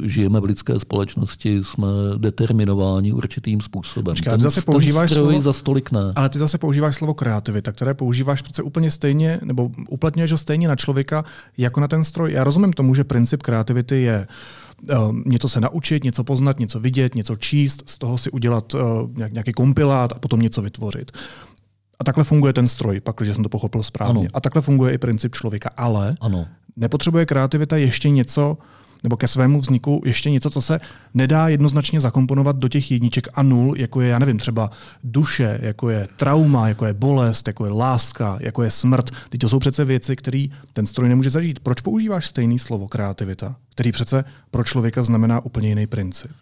[0.02, 4.14] žijeme v lidské společnosti, jsme determinováni určitým způsobem.
[4.14, 6.12] Počkej, ten, zase používáš ten slovo, za stolik ne.
[6.16, 10.68] Ale ty zase používáš slovo kreativita, které používáš přece úplně stejně, nebo uplatňuješ ho stejně
[10.68, 11.24] na člověka
[11.58, 12.32] jako na ten stroj.
[12.32, 14.26] Já rozumím tomu, že princip kreativity je Ehm,
[15.26, 18.80] něco se naučit, něco poznat, něco vidět, něco číst, z toho si udělat uh,
[19.30, 21.12] nějaký kompilát a potom něco vytvořit.
[21.98, 24.20] A takhle funguje ten stroj, pak, když jsem to pochopil správně.
[24.20, 24.28] Ano.
[24.34, 25.70] A takhle funguje i princip člověka.
[25.76, 26.46] Ale ano.
[26.76, 28.58] nepotřebuje kreativita ještě něco,
[29.04, 30.80] nebo ke svému vzniku ještě něco, co se
[31.14, 34.70] nedá jednoznačně zakomponovat do těch jedniček a nul, jako je, já nevím, třeba
[35.04, 39.10] duše, jako je trauma, jako je bolest, jako je láska, jako je smrt.
[39.28, 41.60] Teď to jsou přece věci, které ten stroj nemůže zažít.
[41.60, 46.32] Proč používáš stejný slovo kreativita, který přece pro člověka znamená úplně jiný princip?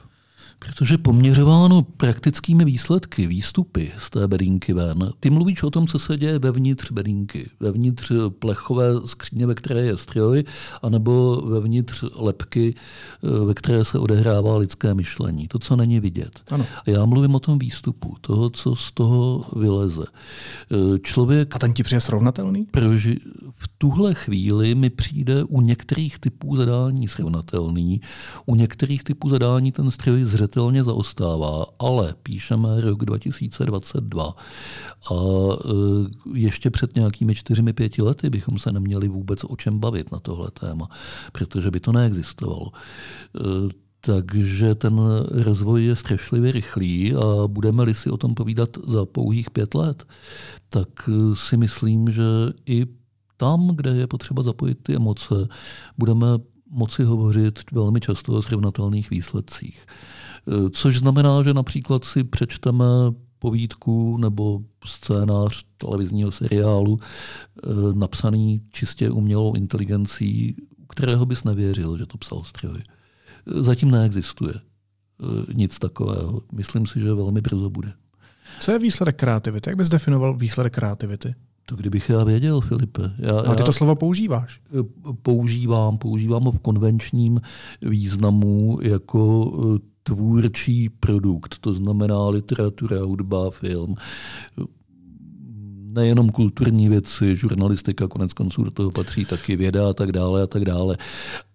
[0.58, 6.16] Protože poměřováno praktickými výsledky, výstupy z té bedínky ven, ty mluvíš o tom, co se
[6.16, 10.44] děje vevnitř bedínky, vevnitř plechové skříně, ve které je stroj,
[10.82, 12.74] anebo vevnitř lepky,
[13.24, 15.48] eh, ve které se odehrává lidské myšlení.
[15.48, 16.40] To, co není vidět.
[16.50, 16.66] Ano.
[16.86, 20.04] A já mluvím o tom výstupu, toho, co z toho vyleze.
[20.04, 21.56] Eh, člověk...
[21.56, 22.64] A ten ti přijde srovnatelný?
[22.64, 23.18] Proži...
[23.54, 28.00] V tuhle chvíli mi přijde u některých typů zadání srovnatelný,
[28.46, 36.38] u některých typů zadání ten stroj zřetelný zřetelně zaostává, ale píšeme rok 2022 a e,
[36.38, 40.50] ještě před nějakými čtyřmi, pěti lety bychom se neměli vůbec o čem bavit na tohle
[40.50, 40.88] téma,
[41.32, 42.70] protože by to neexistovalo.
[42.70, 43.40] E,
[44.00, 45.00] takže ten
[45.30, 50.04] rozvoj je strašlivě rychlý a budeme-li si o tom povídat za pouhých pět let,
[50.68, 52.22] tak e, si myslím, že
[52.66, 52.86] i
[53.36, 55.48] tam, kde je potřeba zapojit ty emoce,
[55.98, 56.26] budeme
[56.72, 59.86] moci hovořit velmi často o srovnatelných výsledcích.
[60.48, 62.84] Eh, což znamená, že například si přečteme
[63.38, 72.06] povídku nebo scénář televizního seriálu eh, napsaný čistě umělou inteligencí, u kterého bys nevěřil, že
[72.06, 72.78] to psal stroj.
[72.78, 74.54] Eh, zatím neexistuje
[75.54, 76.42] nic takového.
[76.52, 77.92] Myslím si, že velmi brzo bude.
[78.60, 79.70] Co je výsledek kreativity?
[79.70, 81.34] Jak bys definoval výsledek kreativity?
[81.66, 83.02] To kdybych já věděl, Filipe.
[83.18, 84.60] Já, Ale ty to slovo používáš.
[85.22, 87.40] Používám, používám ho v konvenčním
[87.82, 89.52] významu jako
[90.02, 93.96] tvůrčí produkt, to znamená literatura, hudba, film,
[95.92, 100.46] nejenom kulturní věci, žurnalistika, konec konců do toho patří taky věda a tak dále a
[100.46, 100.96] tak dále.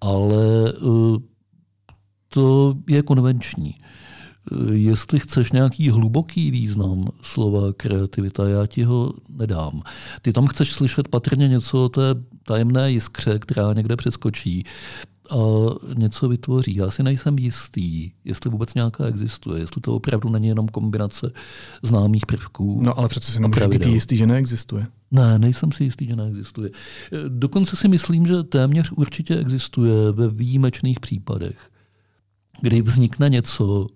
[0.01, 1.19] Ale eh,
[2.29, 3.75] to je konvenční.
[3.75, 9.81] Eh, jestli chceš nějaký hluboký význam slova kreativita, já ti ho nedám.
[10.21, 12.01] Ty tam chceš slyšet patrně něco o té
[12.43, 14.63] tajemné jiskře, která někde přeskočí
[15.29, 15.35] a
[15.93, 16.75] něco vytvoří.
[16.75, 21.31] Já si nejsem jistý, jestli vůbec nějaká existuje, jestli to opravdu není jenom kombinace
[21.83, 22.81] známých prvků.
[22.85, 24.87] No ale přece si nemůžeš být jistý, že neexistuje.
[25.11, 26.69] Ne, nejsem si jistý, že neexistuje.
[27.27, 31.57] Dokonce si myslím, že téměř určitě existuje ve výjimečných případech,
[32.61, 33.87] kdy vznikne něco,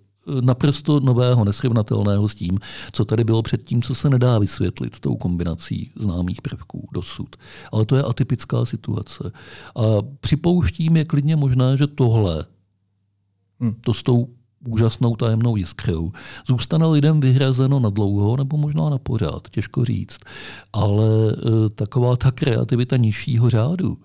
[0.42, 2.60] naprosto nového, nesrovnatelného s tím,
[2.92, 7.36] co tady bylo předtím, co se nedá vysvětlit tou kombinací známých prvků dosud.
[7.72, 9.32] Ale to je atypická situace.
[9.76, 9.82] A
[10.20, 12.46] připouštím je klidně možné, že tohle,
[13.60, 13.74] hmm.
[13.82, 14.28] to s tou
[14.68, 16.12] úžasnou tajemnou jiskrou,
[16.48, 20.20] zůstane lidem vyhrazeno na dlouho nebo možná na pořád, těžko říct.
[20.74, 23.98] Ale e, taková ta kreativita nižšího řádu,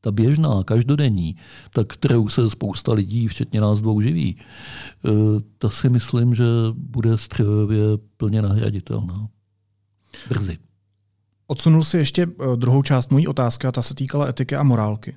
[0.00, 1.36] ta běžná, každodenní,
[1.70, 5.10] tak kterou se spousta lidí, včetně nás dvou, živí, eh,
[5.58, 7.80] ta si myslím, že bude strojově
[8.16, 9.28] plně nahraditelná.
[10.28, 10.58] Brzy.
[11.46, 15.16] Odsunul si ještě eh, druhou část mojí otázky a ta se týkala etiky a morálky.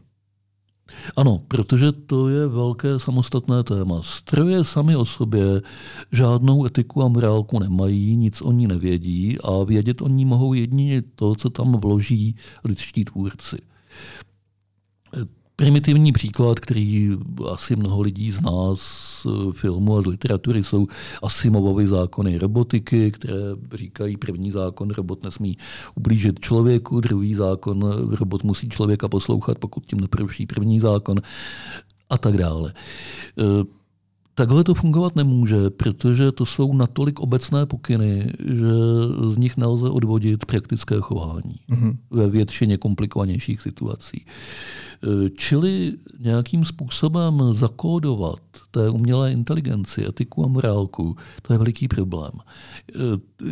[1.15, 4.01] Ano, protože to je velké samostatné téma.
[4.03, 5.61] Stroje sami o sobě
[6.11, 11.01] žádnou etiku a morálku nemají, nic o ní nevědí a vědět o ní mohou jedině
[11.15, 13.57] to, co tam vloží lidští tvůrci.
[15.59, 17.17] Primitivní příklad, který
[17.51, 20.87] asi mnoho lidí zná z filmu a z literatury, jsou
[21.23, 23.41] Asimovovy zákony robotiky, které
[23.73, 25.57] říkají první zákon, robot nesmí
[25.95, 31.17] ublížit člověku, druhý zákon, robot musí člověka poslouchat, pokud tím neporuší první zákon
[32.09, 32.73] a tak dále.
[34.39, 38.71] Takhle to fungovat nemůže, protože to jsou natolik obecné pokyny, že
[39.29, 41.97] z nich nelze odvodit praktické chování mm-hmm.
[42.11, 44.25] ve většině komplikovanějších situací.
[45.37, 48.39] Čili nějakým způsobem zakódovat
[48.71, 52.31] té umělé inteligenci, etiku a morálku, to je veliký problém.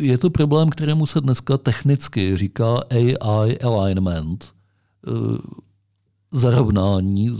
[0.00, 4.52] Je to problém, kterému se dneska technicky říká AI alignment,
[6.30, 7.30] zarovnání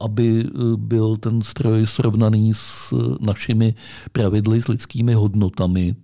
[0.00, 3.74] aby eh, byl ten stroj srovnaný s našimi
[4.12, 5.96] pravidly, s lidskými hodnotami.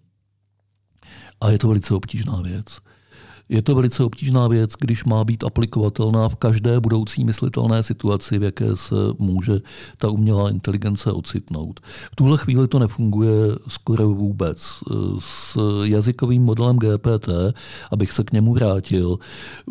[1.40, 2.78] A je to velice obtížná věc.
[3.48, 8.42] Je to velice obtížná věc, když má být aplikovatelná v každé budoucí myslitelné situaci, v
[8.42, 9.60] jaké se může
[9.98, 11.80] ta umělá inteligence ocitnout.
[12.12, 13.30] V tuhle chvíli to nefunguje
[13.68, 14.58] skoro vůbec.
[15.18, 17.28] S jazykovým modelem GPT,
[17.90, 19.18] abych se k němu vrátil,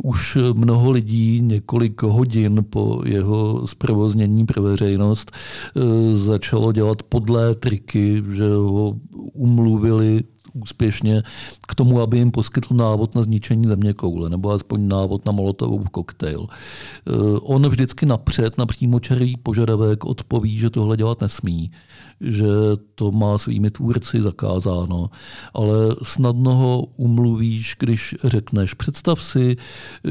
[0.03, 8.23] už mnoho lidí několik hodin po jeho zprovoznění pro veřejnost eh, začalo dělat podlé triky,
[8.31, 8.95] že ho
[9.33, 11.23] umluvili úspěšně
[11.67, 15.83] k tomu, aby jim poskytl návod na zničení země koule, nebo aspoň návod na molotovou
[15.91, 16.47] koktejl.
[16.47, 17.11] Eh,
[17.41, 21.71] on vždycky napřed na přímočarý požadavek odpoví, že tohle dělat nesmí
[22.23, 22.45] že
[22.95, 25.09] to má svými tvůrci zakázáno,
[25.53, 29.57] ale snadno ho umluvíš, když řekneš, představ si,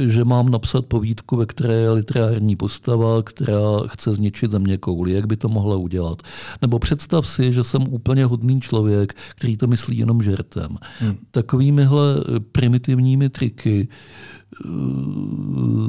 [0.06, 5.26] že mám napsat povídku, ve které je literární postava, která chce zničit země kouli, jak
[5.26, 6.22] by to mohla udělat.
[6.62, 10.78] Nebo představ si, že jsem úplně hodný člověk, který to myslí jenom žertem.
[11.00, 11.16] Hmm.
[11.30, 12.02] Takovýmihle
[12.52, 13.88] primitivními triky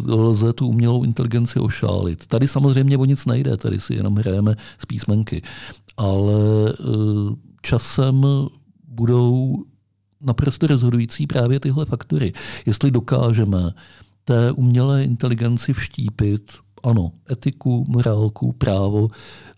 [0.07, 2.27] lze tu umělou inteligenci ošálit.
[2.27, 5.41] Tady samozřejmě o nic nejde, tady si jenom hrajeme z písmenky
[5.97, 8.25] ale eh, časem
[8.87, 9.63] budou
[10.23, 12.33] naprosto rozhodující právě tyhle faktory.
[12.65, 13.71] Jestli dokážeme
[14.25, 16.51] té umělé inteligenci vštípit,
[16.83, 19.07] ano, etiku, morálku, právo,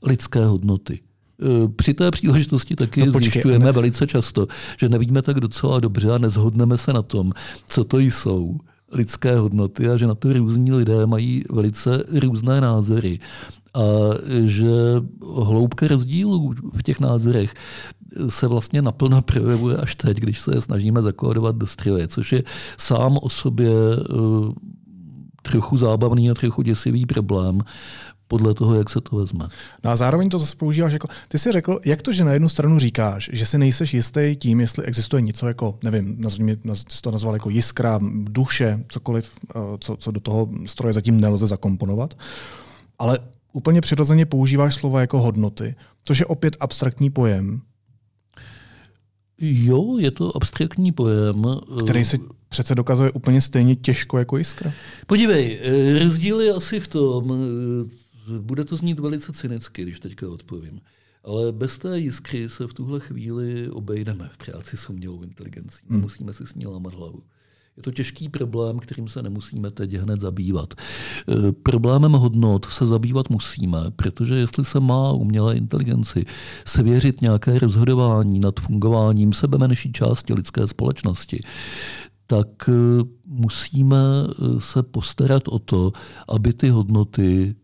[0.03, 0.99] lidské hodnoty.
[1.41, 3.71] Eh, při té příležitosti taky no, počkej, zjišťujeme ne.
[3.71, 4.47] velice často,
[4.79, 7.31] že nevíme tak docela dobře a nezhodneme se na tom,
[7.67, 8.57] co to jsou
[8.95, 13.19] lidské hodnoty a že na to různí lidé mají velice různé názory.
[13.73, 13.81] A
[14.45, 14.71] že
[15.43, 17.53] hloubka rozdílů v těch názorech
[18.29, 22.43] se vlastně naplno projevuje až teď, když se je snažíme zakódovat do stroje, což je
[22.77, 24.75] sám o sobě eh,
[25.41, 27.61] trochu zábavný a trochu děsivý problém,
[28.27, 29.47] podle toho, jak se to vezme.
[29.83, 32.49] No a zároveň to zase používáš jako, ty jsi řekl, jak to, že na jednu
[32.49, 37.11] stranu říkáš, že si nejseš jistý tím, jestli existuje něco jako, nevím, nazvím, jsi to
[37.11, 42.17] nazval jako jiskra, duše, cokoliv, eh, co, co do toho stroje zatím nelze zakomponovat,
[42.99, 43.19] ale
[43.53, 47.61] úplně přirozeně používáš slova jako hodnoty, což je opět abstraktní pojem.
[49.41, 51.43] Jo, je to abstraktní pojem.
[51.83, 52.17] Který se
[52.49, 54.73] přece dokazuje úplně stejně těžko jako jiskra.
[55.07, 58.04] Podívej, eh, rozdíl je asi v tom, eh,
[58.39, 60.81] bude to znít velice cynicky, když teďka odpovím.
[61.23, 65.85] Ale bez té jiskry se v tuhle chvíli obejdeme v práci s umělou inteligencí.
[65.89, 66.01] Hmm.
[66.01, 67.23] Musíme si s ní lámat hlavu.
[67.77, 70.73] Je to těžký problém, kterým se nemusíme teď hned zabývat.
[70.73, 76.25] E, problémem hodnot se zabývat musíme, protože jestli se má umělé inteligenci
[76.65, 81.41] svěřit nějaké rozhodování nad fungováním sebe menší části lidské společnosti,
[82.27, 82.71] tak e,
[83.27, 85.91] musíme e, se postarat o to,
[86.27, 87.55] aby ty hodnoty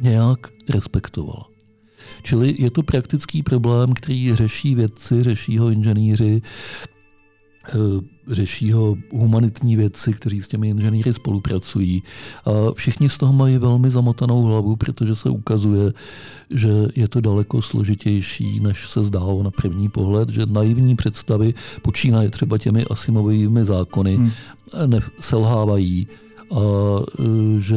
[0.00, 0.38] nějak
[0.70, 1.46] respektovala.
[2.22, 6.42] Čili je to praktický problém, který řeší vědci, řeší ho inženýři,
[7.68, 8.00] Eh,
[8.34, 12.02] řeší ho humanitní vědci, kteří s těmi inženýry spolupracují.
[12.44, 15.92] A všichni z toho mají velmi zamotanou hlavu, protože se ukazuje,
[16.50, 22.30] že je to daleko složitější, než se zdálo na první pohled, že naivní představy počínaje
[22.30, 24.30] třeba těmi Asimovými zákony hmm.
[25.20, 26.06] selhávají
[26.50, 26.60] a
[27.20, 27.76] eh, že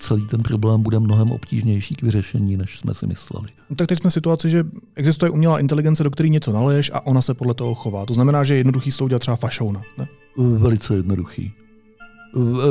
[0.00, 3.48] celý ten problém bude mnohem obtížnější k vyřešení, než jsme si mysleli.
[3.70, 7.06] No tak teď jsme v situaci, že existuje umělá inteligence, do které něco naleješ a
[7.06, 8.06] ona se podle toho chová.
[8.06, 9.82] To znamená, že je jednoduchý s tou udělat třeba fašouna.
[9.98, 10.08] Ne?
[10.36, 11.52] Velice jednoduchý.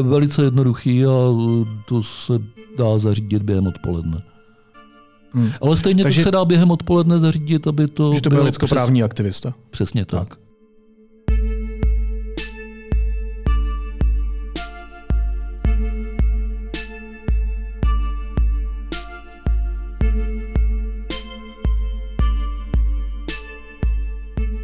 [0.02, 1.10] Velice jednoduchý a
[1.88, 2.34] to se
[2.78, 4.22] dá zařídit během odpoledne.
[5.32, 5.52] Hmm.
[5.62, 8.14] Ale stejně Takže, to se dá během odpoledne zařídit, aby to.
[8.14, 9.06] Že to byl lidskoprávní přes...
[9.06, 9.54] aktivista.
[9.70, 10.30] Přesně tak.
[10.30, 10.49] tak.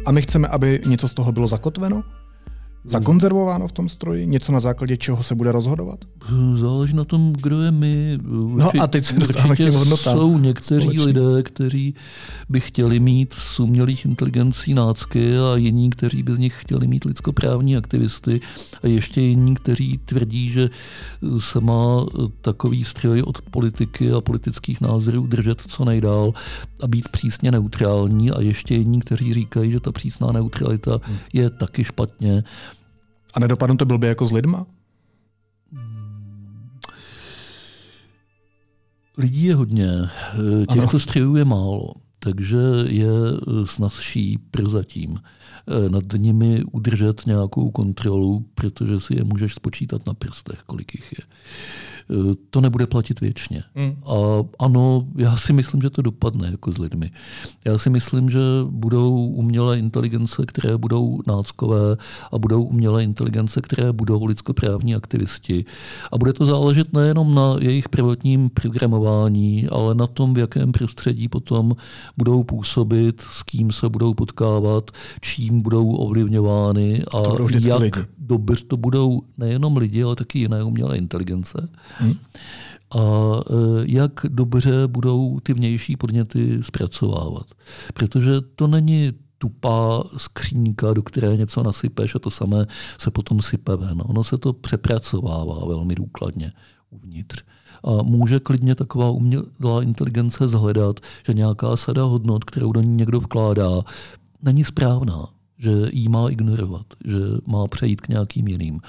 [0.06, 2.02] A my chceme, aby něco z toho bylo zakotveno?
[2.86, 4.26] zakonzervováno v tom stroji?
[4.26, 6.04] Něco na základě čeho se bude rozhodovat?
[6.56, 8.18] Záleží na tom, kdo je my.
[8.56, 10.16] no a teď se dostáváme k těm hodnotám.
[10.16, 11.04] Jsou někteří společně.
[11.04, 11.94] lidé, kteří
[12.48, 17.04] by chtěli mít z umělých inteligencí nácky a jiní, kteří by z nich chtěli mít
[17.04, 18.40] lidskoprávní aktivisty
[18.82, 20.70] a ještě jiní, kteří tvrdí, že
[21.38, 22.06] se má
[22.40, 26.32] takový stroj od politiky a politických názorů držet co nejdál
[26.82, 31.16] a být přísně neutrální a ještě jiní, kteří říkají, že ta přísná neutralita hmm.
[31.32, 32.44] je taky špatně.
[33.34, 34.66] A nedopadne to blbě jako s lidma?
[39.18, 39.90] Lidí je hodně,
[40.72, 43.08] těchto střihů je málo, takže je
[43.64, 50.62] snazší prozatím eh, nad nimi udržet nějakou kontrolu, protože si je můžeš spočítat na prstech,
[50.66, 51.24] kolik jich je.
[52.10, 53.62] Eh, to nebude platit věčně.
[53.74, 53.96] Mm.
[54.04, 54.14] A
[54.58, 57.10] ano, já si myslím, že to dopadne jako s lidmi.
[57.64, 61.96] Já si myslím, že budou umělé inteligence, které budou náckové
[62.32, 65.64] a budou umělé inteligence, které budou lidskoprávní aktivisti.
[66.12, 71.28] A bude to záležet nejenom na jejich prvotním programování, ale na tom, v jakém prostředí
[71.28, 71.76] potom
[72.16, 74.90] budou působit, s kým se budou potkávat,
[75.20, 78.06] čím budou ovlivňovány a jak lidi.
[78.26, 81.68] Dobře to budou nejenom lidi, ale taky jiné umělé inteligence.
[81.98, 82.14] Hmm.
[82.94, 83.52] A e,
[83.84, 87.46] jak dobře budou ty vnější podněty zpracovávat.
[87.94, 92.66] Protože to není tupá skřínka, do které něco nasypeš a to samé
[92.98, 94.02] se potom sype ven.
[94.04, 96.52] Ono se to přepracovává velmi důkladně
[96.90, 97.42] uvnitř.
[97.84, 103.20] A může klidně taková umělá inteligence zhledat, že nějaká sada hodnot, kterou do ní někdo
[103.20, 103.70] vkládá,
[104.42, 107.16] není správná, že jí má ignorovat, že
[107.48, 108.80] má přejít k nějakým jiným.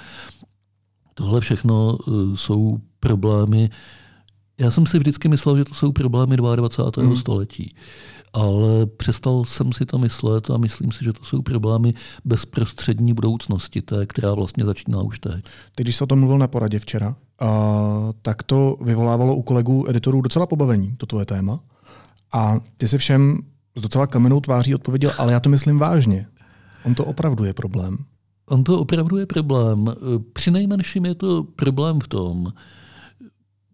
[1.14, 3.70] Tohle všechno e, jsou problémy.
[4.58, 7.08] Já jsem si vždycky myslel, že to jsou problémy 22.
[7.08, 7.16] Mm.
[7.16, 7.74] století.
[8.32, 13.82] Ale přestal jsem si to myslet a myslím si, že to jsou problémy bezprostřední budoucnosti,
[13.82, 15.44] té, která vlastně začíná už teď.
[15.74, 19.84] Ty, když se o tom mluvil na poradě včera, a, tak to vyvolávalo u kolegů
[19.88, 21.60] editorů docela pobavení, to tvoje téma.
[22.32, 23.38] A ty si všem
[23.76, 26.26] s docela kamenou tváří odpověděl, ale já to myslím vážně.
[26.84, 27.98] On to opravdu je problém.
[28.48, 29.86] On to opravdu je problém.
[30.32, 32.52] Při nejmenším je to problém v tom,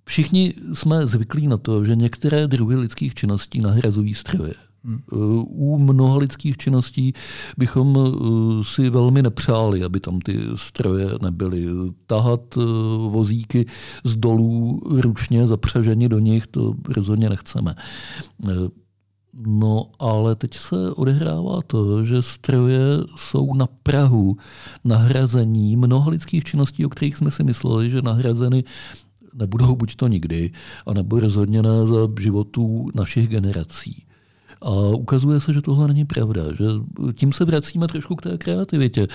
[0.06, 4.54] Všichni jsme zvyklí na to, že některé druhy lidských činností nahrazují stroje.
[4.84, 5.00] Hmm.
[5.46, 7.12] U mnoha lidských činností
[7.58, 11.66] bychom eh, si velmi nepřáli, aby tam ty stroje nebyly.
[12.06, 12.60] Tahat eh,
[13.08, 13.66] vozíky
[14.04, 17.74] z dolů ručně zapřaženi do nich, to rozhodně nechceme.
[19.36, 22.80] No ale teď se odehrává to, že stroje
[23.16, 24.36] jsou na Prahu
[24.84, 28.64] nahrazení mnoha lidských činností, o kterých jsme si mysleli, že nahrazeny
[29.34, 30.52] nebudou buď to nikdy,
[30.86, 34.04] anebo rozhodně ne za životů našich generací.
[34.64, 36.64] A ukazuje se, že tohle není pravda, že
[37.12, 39.06] tím se vracíme trošku k té kreativitě,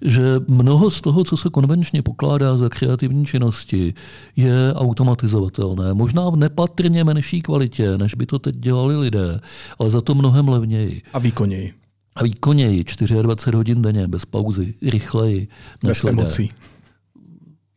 [0.00, 3.94] že mnoho z toho, co se konvenčně pokládá za kreativní činnosti,
[4.36, 5.94] je automatizovatelné.
[5.94, 9.40] Možná v nepatrně menší kvalitě, než by to teď dělali lidé,
[9.78, 11.02] ale za to mnohem levněji.
[11.12, 11.72] A výkonněji.
[12.16, 12.84] A výkonněji,
[13.22, 15.48] 24 hodin denně, bez pauzy, rychleji.
[15.82, 16.22] Bez lidé.
[16.22, 16.50] emocí.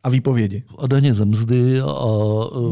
[0.02, 0.62] A výpovědi.
[0.78, 2.06] A daně ze mzdy a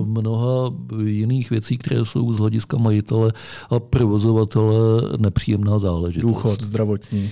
[0.05, 3.33] mnoha jiných věcí, které jsou z hlediska majitele
[3.71, 6.33] a provozovatele nepříjemná záležitost.
[6.33, 7.31] Důchod, zdravotní.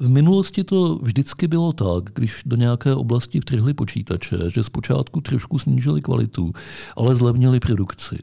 [0.00, 5.58] V minulosti to vždycky bylo tak, když do nějaké oblasti vtrhli počítače, že zpočátku trošku
[5.58, 6.52] snížili kvalitu,
[6.96, 8.18] ale zlevnili produkci.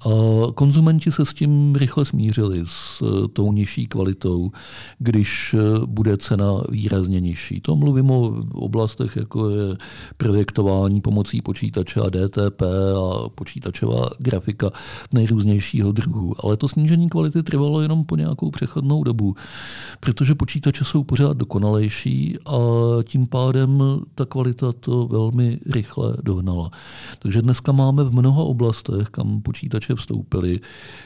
[0.00, 4.50] A konzumenti se s tím rychle smířili, s eh, tou nižší kvalitou,
[4.98, 7.60] když eh, bude cena výrazně nižší.
[7.60, 9.76] To mluvím o oblastech, jako je
[10.16, 12.62] projektování pomocí počítače a DTP
[12.96, 14.70] a počítačová grafika
[15.12, 16.34] nejrůznějšího druhu.
[16.44, 19.34] Ale to snížení kvality trvalo jenom po nějakou přechodnou dobu,
[20.00, 22.58] protože počítače jsou pořád dokonalejší a
[23.04, 23.82] tím pádem
[24.14, 26.70] ta kvalita to velmi rychle dohnala.
[27.18, 30.60] Takže dneska máme v mnoha oblastech, kam počítače počítače vstoupily,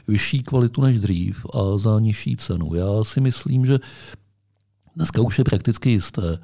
[0.09, 2.75] vyšší kvalitu než dřív a za nižší cenu.
[2.75, 3.79] Já si myslím, že
[4.97, 6.39] Dneska už je prakticky jisté,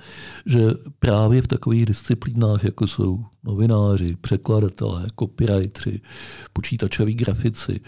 [0.47, 0.61] že
[0.99, 6.01] právě v takových disciplínách, jako jsou novináři, překladatelé, copywriteri,
[6.53, 7.81] počítačoví grafici,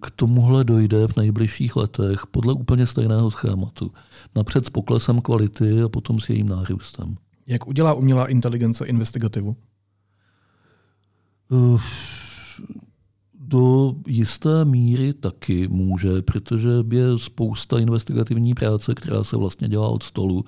[0.00, 3.92] k tomuhle dojde v nejbližších letech podle úplně stejného schématu.
[4.34, 7.16] Napřed s poklesem kvality a potom s jejím nárůstem.
[7.46, 9.56] Jak udělá umělá inteligence investigativu?
[11.48, 11.80] Uh,
[13.52, 20.02] do jisté míry taky může, protože je spousta investigativní práce, která se vlastně dělá od
[20.02, 20.44] stolu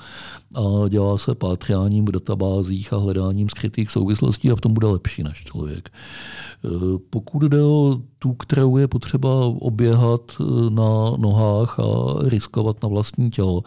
[0.55, 5.23] a dělá se pátráním v databázích a hledáním skrytých souvislostí a v tom bude lepší
[5.23, 5.89] než člověk.
[5.89, 6.69] E,
[7.11, 11.85] pokud jde o tu, kterou je potřeba oběhat e, na nohách a
[12.29, 13.63] riskovat na vlastní tělo,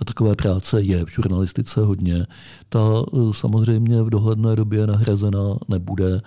[0.00, 2.26] a takové práce je v žurnalistice hodně,
[2.68, 6.20] ta e, samozřejmě v dohledné době nahrazena nebude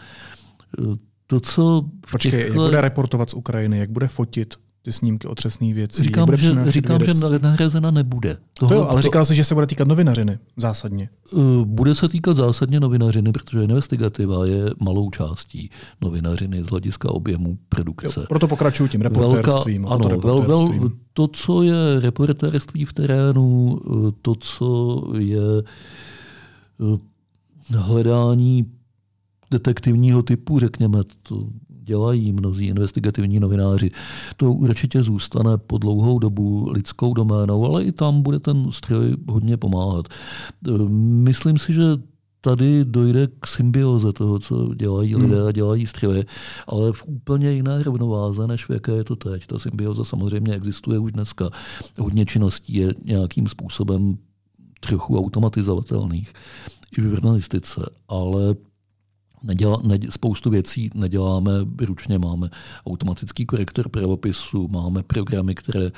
[1.27, 1.85] to, co...
[2.11, 2.45] Počkej, těchto...
[2.45, 6.03] jak bude reportovat z Ukrajiny, jak bude fotit ty snímky otřesných věcí?
[6.03, 7.11] Říkám, bude že, říkám že
[7.41, 8.37] nahrazena nebude.
[8.53, 9.01] Toho, to jo, ale to...
[9.01, 11.09] říkal jsi, že se bude týkat novinařiny zásadně.
[11.31, 15.69] Uh, bude se týkat zásadně novinařiny, protože investigativa je malou částí
[16.01, 18.19] novinařiny z hlediska objemu produkce.
[18.19, 19.81] Jo, proto pokračuju tím reportérstvím.
[19.81, 25.63] Velká, ano, vel, vel, to, co je reportérství v terénu, uh, to, co je
[26.77, 26.99] uh,
[27.69, 28.65] hledání
[29.51, 33.91] detektivního typu, řekněme, to dělají mnozí investigativní novináři.
[34.37, 39.57] To určitě zůstane po dlouhou dobu lidskou doménou, ale i tam bude ten stroj hodně
[39.57, 40.07] pomáhat.
[41.23, 41.83] Myslím si, že
[42.41, 45.23] tady dojde k symbioze toho, co dělají hmm.
[45.23, 46.25] lidé a dělají stroje,
[46.67, 49.47] ale v úplně jiné rovnováze, než v jaké je to teď.
[49.47, 51.49] Ta symbioza samozřejmě existuje už dneska.
[51.99, 54.17] Hodně činností je nějakým způsobem
[54.79, 56.33] trochu automatizovatelných
[56.97, 58.55] i v žurnalistice, ale
[59.47, 62.49] Neděla, ne, spoustu věcí neděláme ručně, máme
[62.85, 65.91] automatický korektor pravopisu, máme programy, které,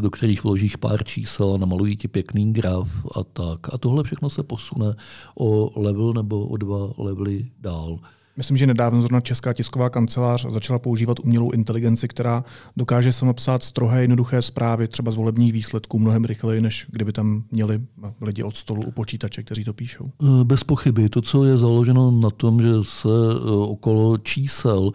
[0.00, 3.74] do kterých vložíš pár čísel a namalují ti pěkný graf a tak.
[3.74, 4.94] A tohle všechno se posune
[5.38, 7.98] o level nebo o dva levely dál.
[8.36, 12.44] Myslím, že nedávno zrovna Česká tisková kancelář začala používat umělou inteligenci, která
[12.76, 17.44] dokáže se napsat strohé, jednoduché zprávy, třeba z volebních výsledků, mnohem rychleji, než kdyby tam
[17.50, 17.80] měli
[18.20, 20.10] lidi od stolu u počítače, kteří to píšou.
[20.22, 21.08] Eh, bez pochyby.
[21.08, 24.90] To, co je založeno na tom, že se eh, okolo čísel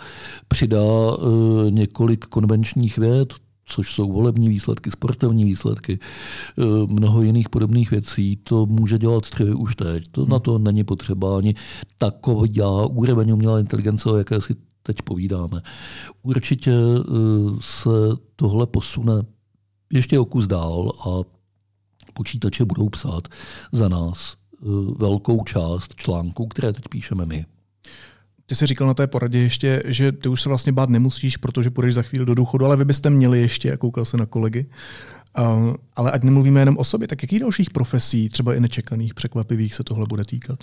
[0.48, 3.34] přidá eh, několik konvenčních věd,
[3.68, 6.00] což jsou volební výsledky, sportovní výsledky,
[6.58, 10.04] eh, mnoho jiných podobných věcí, to může dělat stroj už teď.
[10.12, 10.32] To hmm.
[10.32, 11.56] na to není potřeba ani
[11.98, 15.62] takový já úroveň umělé inteligence, o jaké si teď povídáme.
[16.24, 17.04] Určitě eh,
[17.62, 17.90] se
[18.36, 19.22] tohle posune
[19.94, 21.38] ještě o kus dál a
[22.14, 23.28] počítače budou psát
[23.72, 24.66] za nás eh,
[24.98, 27.46] velkou část článků, které teď píšeme my.
[28.50, 31.70] Ty jsi říkal na té poradě ještě, že ty už se vlastně bát nemusíš, protože
[31.70, 34.66] půjdeš za chvíli do důchodu, ale vy byste měli ještě, a koukal se na kolegy.
[35.40, 39.76] Uh, ale ať nemluvíme jenom o sobě, tak jakých dalších profesí, třeba i nečekaných, překvapivých,
[39.76, 40.60] se tohle bude týkat?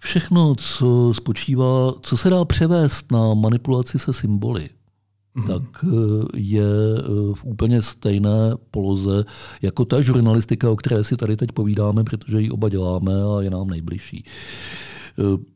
[0.00, 4.68] Všechno, co spočívá, co se dá převést na manipulaci se symboly,
[5.34, 5.46] mm.
[5.46, 5.88] tak eh,
[6.36, 6.64] je
[6.98, 9.24] eh, v úplně stejné poloze
[9.62, 13.50] jako ta žurnalistika, o které si tady teď povídáme, protože ji oba děláme a je
[13.50, 14.24] nám nejbližší.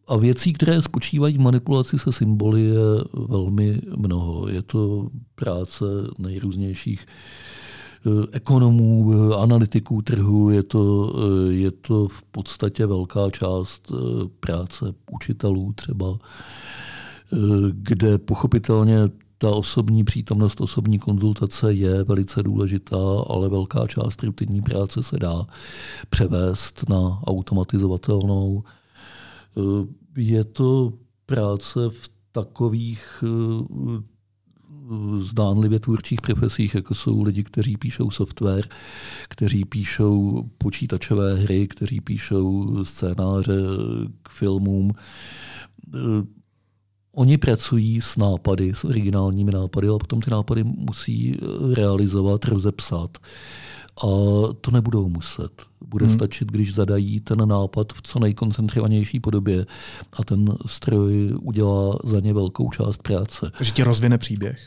[0.08, 2.78] A věcí, které spočívají v manipulaci se symboly, je
[3.28, 4.48] velmi mnoho.
[4.48, 5.84] Je to práce
[6.18, 7.06] nejrůznějších
[8.06, 13.92] eh, ekonomů, eh, analytiků trhu, je to, eh, je to v podstatě velká část
[14.40, 16.18] práce učitelů třeba,
[17.72, 18.98] kde pochopitelně
[19.38, 22.96] ta osobní přítomnost, osobní konzultace je velice důležitá,
[23.28, 25.46] ale velká část rutinní práce se dá
[26.10, 28.77] převést na automatizovatelnou Eh,
[30.16, 30.92] je to
[31.26, 34.02] práce v takových eh,
[35.20, 38.68] zdánlivě tvůrčích profesích, jako jsou lidi, kteří píšou software,
[39.28, 43.52] kteří píšou počítačové hry, kteří píšou scénáře
[44.22, 44.92] k filmům.
[45.94, 45.98] Eh,
[47.12, 51.36] oni pracují s nápady, s originálními nápady, ale potom ty nápady musí
[51.74, 53.18] realizovat, rozepsat.
[54.02, 54.06] A
[54.60, 55.62] to nebudou muset.
[55.86, 56.14] Bude hmm.
[56.14, 59.66] stačit, když zadají ten nápad v co nejkoncentrovanější podobě
[60.12, 63.50] a ten stroj udělá za ně velkou část práce.
[63.60, 64.58] Že ti rozvine příběh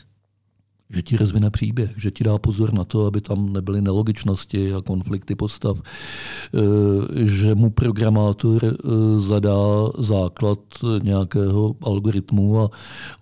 [0.92, 4.80] že ti rozvine příběh, že ti dá pozor na to, aby tam nebyly nelogičnosti a
[4.80, 6.58] konflikty postav, eh,
[7.26, 8.70] že mu programátor eh,
[9.20, 10.58] zadá základ
[11.02, 12.70] nějakého algoritmu a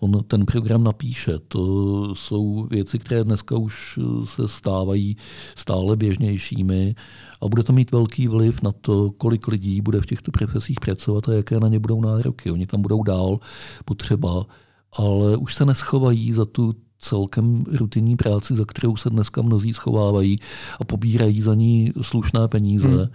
[0.00, 1.38] on ten program napíše.
[1.48, 5.16] To jsou věci, které dneska už se stávají
[5.56, 6.94] stále běžnějšími
[7.40, 11.28] a bude to mít velký vliv na to, kolik lidí bude v těchto profesích pracovat
[11.28, 12.50] a jaké na ně budou nároky.
[12.50, 13.38] Oni tam budou dál
[13.84, 14.46] potřeba,
[14.92, 20.38] ale už se neschovají za tu celkem rutinní práci, za kterou se dneska mnozí schovávají
[20.80, 23.08] a pobírají za ní slušné peníze, hmm.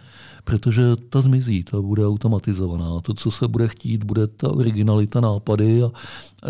[0.44, 3.02] protože ta zmizí, ta bude automatizovaná.
[3.02, 5.92] To, co se bude chtít, bude ta originalita nápady a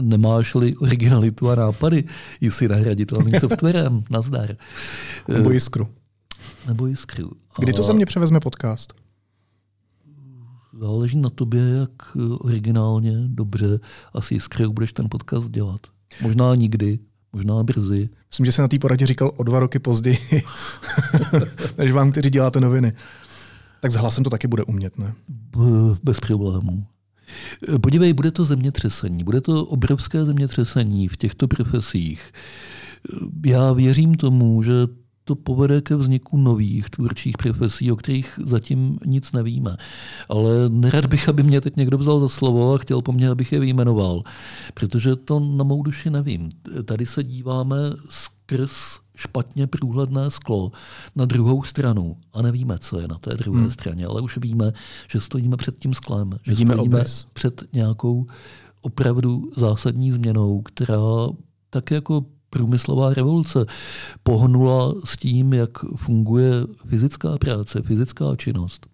[0.02, 2.04] nemáš-li originalitu a nápady,
[2.42, 4.56] jsi nahraditelným softwarem, nazdar.
[5.28, 5.88] Nebo jiskru.
[6.68, 7.32] Nebo jiskru.
[7.60, 8.94] Kdy to se mě převezme podcast?
[10.80, 13.80] záleží na tobě, jak originálně, dobře
[14.14, 15.82] a s jiskrou budeš ten podcast dělat.
[16.22, 17.00] Možná nikdy,
[17.36, 18.10] možná brzy.
[18.30, 20.18] Myslím, že se na té poradě říkal o dva roky později,
[21.78, 22.94] než vám, kteří děláte noviny.
[23.80, 25.14] Tak s hlasem to taky bude umět, ne?
[26.04, 26.86] Bez problémů.
[27.82, 32.32] Podívej, bude to zemětřesení, bude to obrovské zemětřesení v těchto profesích.
[33.46, 34.74] Já věřím tomu, že
[35.26, 39.78] to povede ke vzniku nových tvůrčích profesí, o kterých zatím nic nevíme.
[40.30, 43.52] Ale nerad bych, aby mě teď někdo vzal za slovo a chtěl po mně, abych
[43.52, 44.24] je vyjmenoval,
[44.74, 46.50] protože to na mou duši nevím.
[46.86, 47.78] Tady se díváme
[48.10, 48.72] skrz
[49.16, 50.72] špatně průhledné sklo
[51.16, 53.72] na druhou stranu a nevíme, co je na té druhé hmm.
[53.72, 54.72] straně, ale už víme,
[55.12, 57.28] že stojíme před tím sklem, že Vidíme stojíme obrys.
[57.34, 58.26] před nějakou
[58.82, 61.02] opravdu zásadní změnou, která
[61.70, 63.66] tak jako průmyslová revoluce
[64.24, 66.52] pohnula s tím, jak funguje
[66.88, 68.88] fyzická práce, fyzická činnost,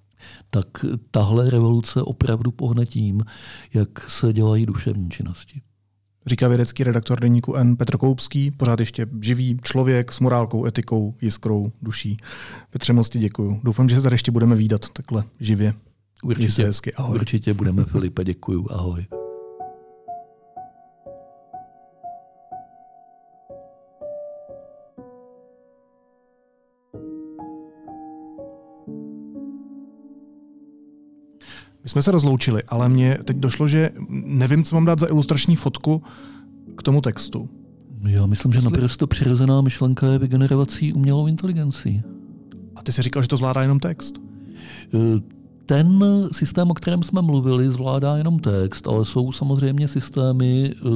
[0.50, 0.68] tak
[1.12, 3.24] tahle revoluce opravdu pohne tím,
[3.74, 5.62] jak se dělají duševní činnosti.
[6.26, 11.72] Říká vědecký redaktor deníku N Petr Koupský, pořád ještě živý člověk s morálkou, etikou, jiskrou,
[11.82, 12.18] duší.
[12.70, 13.60] Petře, moc ti děkuju.
[13.64, 15.74] Doufám, že se tady ještě budeme výdat takhle živě.
[16.24, 17.16] Určitě, hezky, ahoj.
[17.16, 19.21] určitě budeme, Filipe, děkuju, ahoj.
[31.84, 35.56] My jsme se rozloučili, ale mně teď došlo, že nevím, co mám dát za ilustrační
[35.56, 36.04] fotku
[36.76, 37.50] k tomu textu.
[38.08, 42.02] Já myslím, že Jestli- naprosto přirozená myšlenka je vygenerovací umělou inteligencí.
[42.76, 44.16] A ty jsi říkal, že to zvládá jenom text.
[44.94, 44.98] Eh,
[45.66, 50.90] Ten systém, o kterém jsme mluvili, zvládá jenom text, ale jsou samozřejmě systémy eh,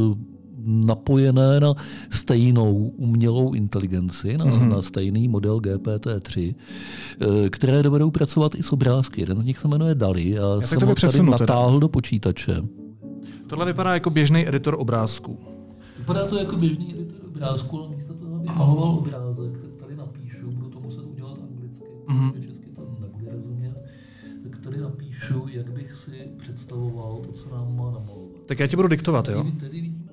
[0.65, 1.73] napojené na
[2.09, 4.67] stejnou umělou inteligenci, na, mm-hmm.
[4.69, 6.55] na stejný model GPT-3,
[7.45, 9.21] eh, které dovedou pracovat i s obrázky.
[9.21, 11.37] Jeden z nich se jmenuje DALI a se jsem ho tady přesunu teda.
[11.39, 12.61] natáhl do počítače.
[13.47, 15.37] Tohle vypadá jako běžný editor obrázků.
[15.99, 20.51] Vypadá to jako běžný editor obrázku, ale místo toho, abych maloval obrázek, tak tady napíšu,
[20.51, 22.31] budu to muset udělat anglicky, Mhm.
[22.31, 23.73] protože česky to nebude rozumět,
[24.43, 28.45] tak tady napíšu, jak bych si představoval to, co nám má namalovat.
[28.45, 29.43] Tak já ti budu diktovat, jo?
[29.43, 30.04] Tady, tady vidíme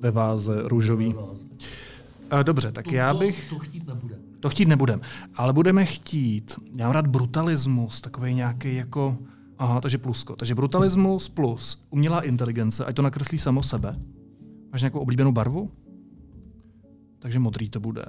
[0.00, 1.14] Ve váze růžový.
[2.30, 3.50] A dobře, tak To- já bych...
[3.50, 4.18] To chtít nebude.
[4.40, 5.00] To chtít nebudem,
[5.34, 9.16] ale budeme chtít, já mám rád brutalismus, takový nějaký jako,
[9.58, 10.36] aha, takže plusko.
[10.36, 13.96] Takže brutalismus plus umělá inteligence, ať to nakreslí samo sebe.
[14.72, 15.70] Máš nějakou oblíbenou barvu?
[17.18, 18.04] Takže modrý to bude.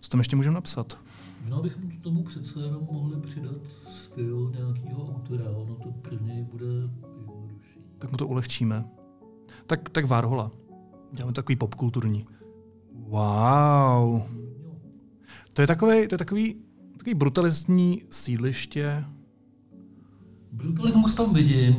[0.00, 0.98] Co tam ještě můžeme napsat?
[1.42, 3.56] Možná bychom tomu přece jenom mohli přidat
[3.90, 6.66] styl nějakého autora, ono to pro něj bude.
[7.98, 8.84] Tak mu to ulehčíme.
[9.66, 10.50] Tak, tak Varhola.
[11.12, 12.26] Děláme takový popkulturní.
[12.92, 14.22] Wow.
[15.54, 16.56] To je takový, to je takový,
[16.92, 19.04] takový brutalistní sídliště.
[20.52, 21.76] Brutalismus tam vidím,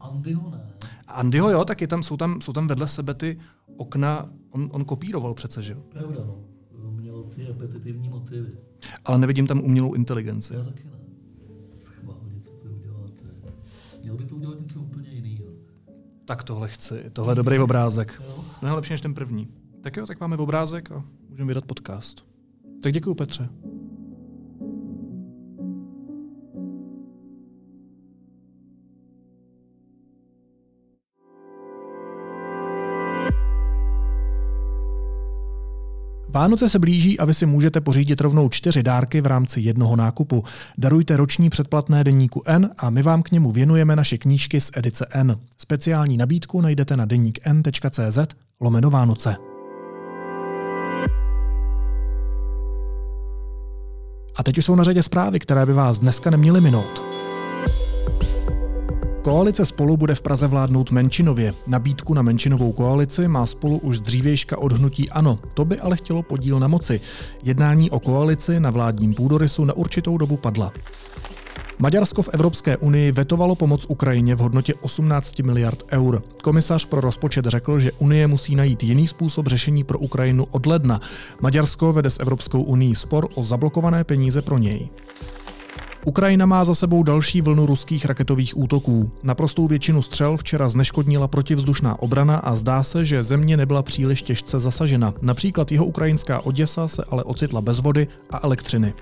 [0.00, 0.72] Andyho ne.
[1.06, 3.38] Andyho, jo, tak je tam, jsou, tam, jsou tam vedle sebe ty
[3.76, 5.80] okna, on, on kopíroval přece, že jo?
[5.88, 6.38] Pravda, no.
[6.90, 8.52] Měl ty repetitivní motivy.
[9.04, 10.54] Ale nevidím tam umělou inteligenci.
[10.54, 10.90] Já taky ne.
[11.80, 13.22] Schválně, co to uděláte.
[14.02, 14.95] Měl by to udělat něco úplně.
[16.26, 18.22] Tak tohle chci, tohle je dobrý obrázek.
[18.60, 19.48] Mnohem lepší než ten první.
[19.80, 22.24] Tak jo, tak máme obrázek a můžeme vydat podcast.
[22.82, 23.48] Tak děkuji Petře.
[36.36, 40.44] Vánoce se blíží a vy si můžete pořídit rovnou čtyři dárky v rámci jednoho nákupu.
[40.78, 45.06] Darujte roční předplatné deníku N a my vám k němu věnujeme naše knížky z edice
[45.10, 45.36] N.
[45.58, 48.18] Speciální nabídku najdete na deníkn.cz
[48.60, 49.36] lomeno Vánoce.
[54.36, 57.02] A teď už jsou na řadě zprávy, které by vás dneska neměly minout.
[59.26, 61.54] Koalice Spolu bude v Praze vládnout menšinově.
[61.66, 65.38] Nabídku na menšinovou koalici má Spolu už dřívějška odhnutí ANO.
[65.54, 67.00] To by ale chtělo podíl na moci.
[67.42, 70.72] Jednání o koalici na vládním půdorysu na určitou dobu padla.
[71.78, 76.22] Maďarsko v Evropské unii vetovalo pomoc Ukrajině v hodnotě 18 miliard eur.
[76.42, 81.00] Komisař pro rozpočet řekl, že Unie musí najít jiný způsob řešení pro Ukrajinu od ledna.
[81.40, 84.88] Maďarsko vede s Evropskou unii spor o zablokované peníze pro něj.
[86.06, 89.10] Ukrajina má za sebou další vlnu ruských raketových útoků.
[89.22, 94.60] Naprostou většinu střel včera zneškodnila protivzdušná obrana a zdá se, že země nebyla příliš těžce
[94.60, 95.14] zasažena.
[95.22, 98.94] Například jeho ukrajinská Oděsa se ale ocitla bez vody a elektřiny.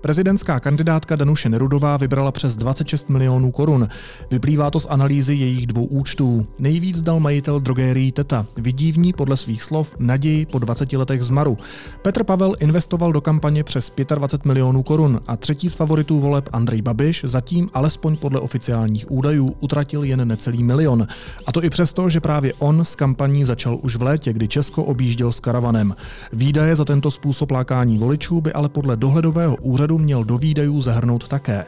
[0.00, 3.88] Prezidentská kandidátka Danuše Nerudová vybrala přes 26 milionů korun.
[4.30, 6.46] Vyplývá to z analýzy jejich dvou účtů.
[6.58, 8.46] Nejvíc dal majitel drogérií Teta.
[8.56, 11.58] Vidí v ní podle svých slov naději po 20 letech zmaru.
[12.02, 16.82] Petr Pavel investoval do kampaně přes 25 milionů korun a třetí z favoritů voleb Andrej
[16.82, 21.06] Babiš zatím alespoň podle oficiálních údajů utratil jen necelý milion.
[21.46, 24.84] A to i přesto, že právě on s kampaní začal už v létě, kdy Česko
[24.84, 25.94] objížděl s karavanem.
[26.32, 31.28] Výdaje za tento způsob lákání voličů by ale podle dohledového úřadu měl do výdajů zahrnout
[31.28, 31.64] také.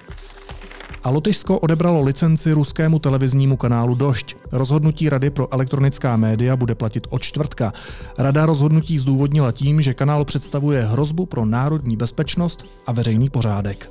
[1.03, 4.37] A Lotyšsko odebralo licenci ruskému televiznímu kanálu Došť.
[4.53, 7.73] Rozhodnutí Rady pro elektronická média bude platit od čtvrtka.
[8.19, 13.91] Rada rozhodnutí zdůvodnila tím, že kanál představuje hrozbu pro národní bezpečnost a veřejný pořádek.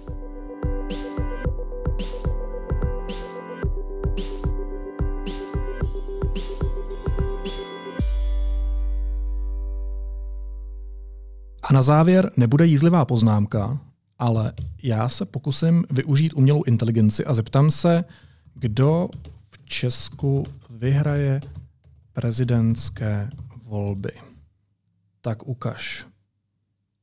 [11.64, 13.78] A na závěr nebude jízlivá poznámka,
[14.20, 14.54] ale
[14.84, 18.04] já se pokusím využít umělou inteligenci a zeptám se,
[18.54, 19.10] kdo
[19.50, 21.40] v Česku vyhraje
[22.14, 23.30] prezidentské
[23.66, 24.12] volby.
[25.22, 26.06] Tak ukaž.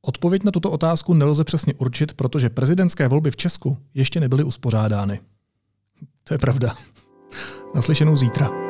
[0.01, 5.19] Odpověď na tuto otázku nelze přesně určit, protože prezidentské volby v Česku ještě nebyly uspořádány.
[6.23, 6.75] To je pravda.
[7.75, 8.66] Naslyšenou zítra.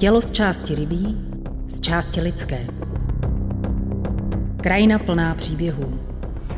[0.00, 1.16] Tělo z části rybí,
[1.68, 2.66] z části lidské.
[4.62, 6.00] Krajina plná příběhů.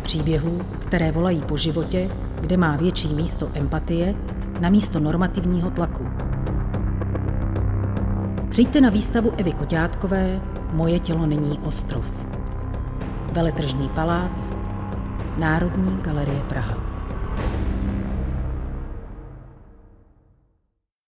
[0.03, 4.15] Příběhů, které volají po životě, kde má větší místo empatie
[4.61, 6.07] na místo normativního tlaku.
[8.49, 10.41] Přijďte na výstavu Evy Koťátkové
[10.73, 12.07] Moje tělo není ostrov.
[13.33, 14.51] Veletržní palác,
[15.39, 16.92] Národní galerie Praha.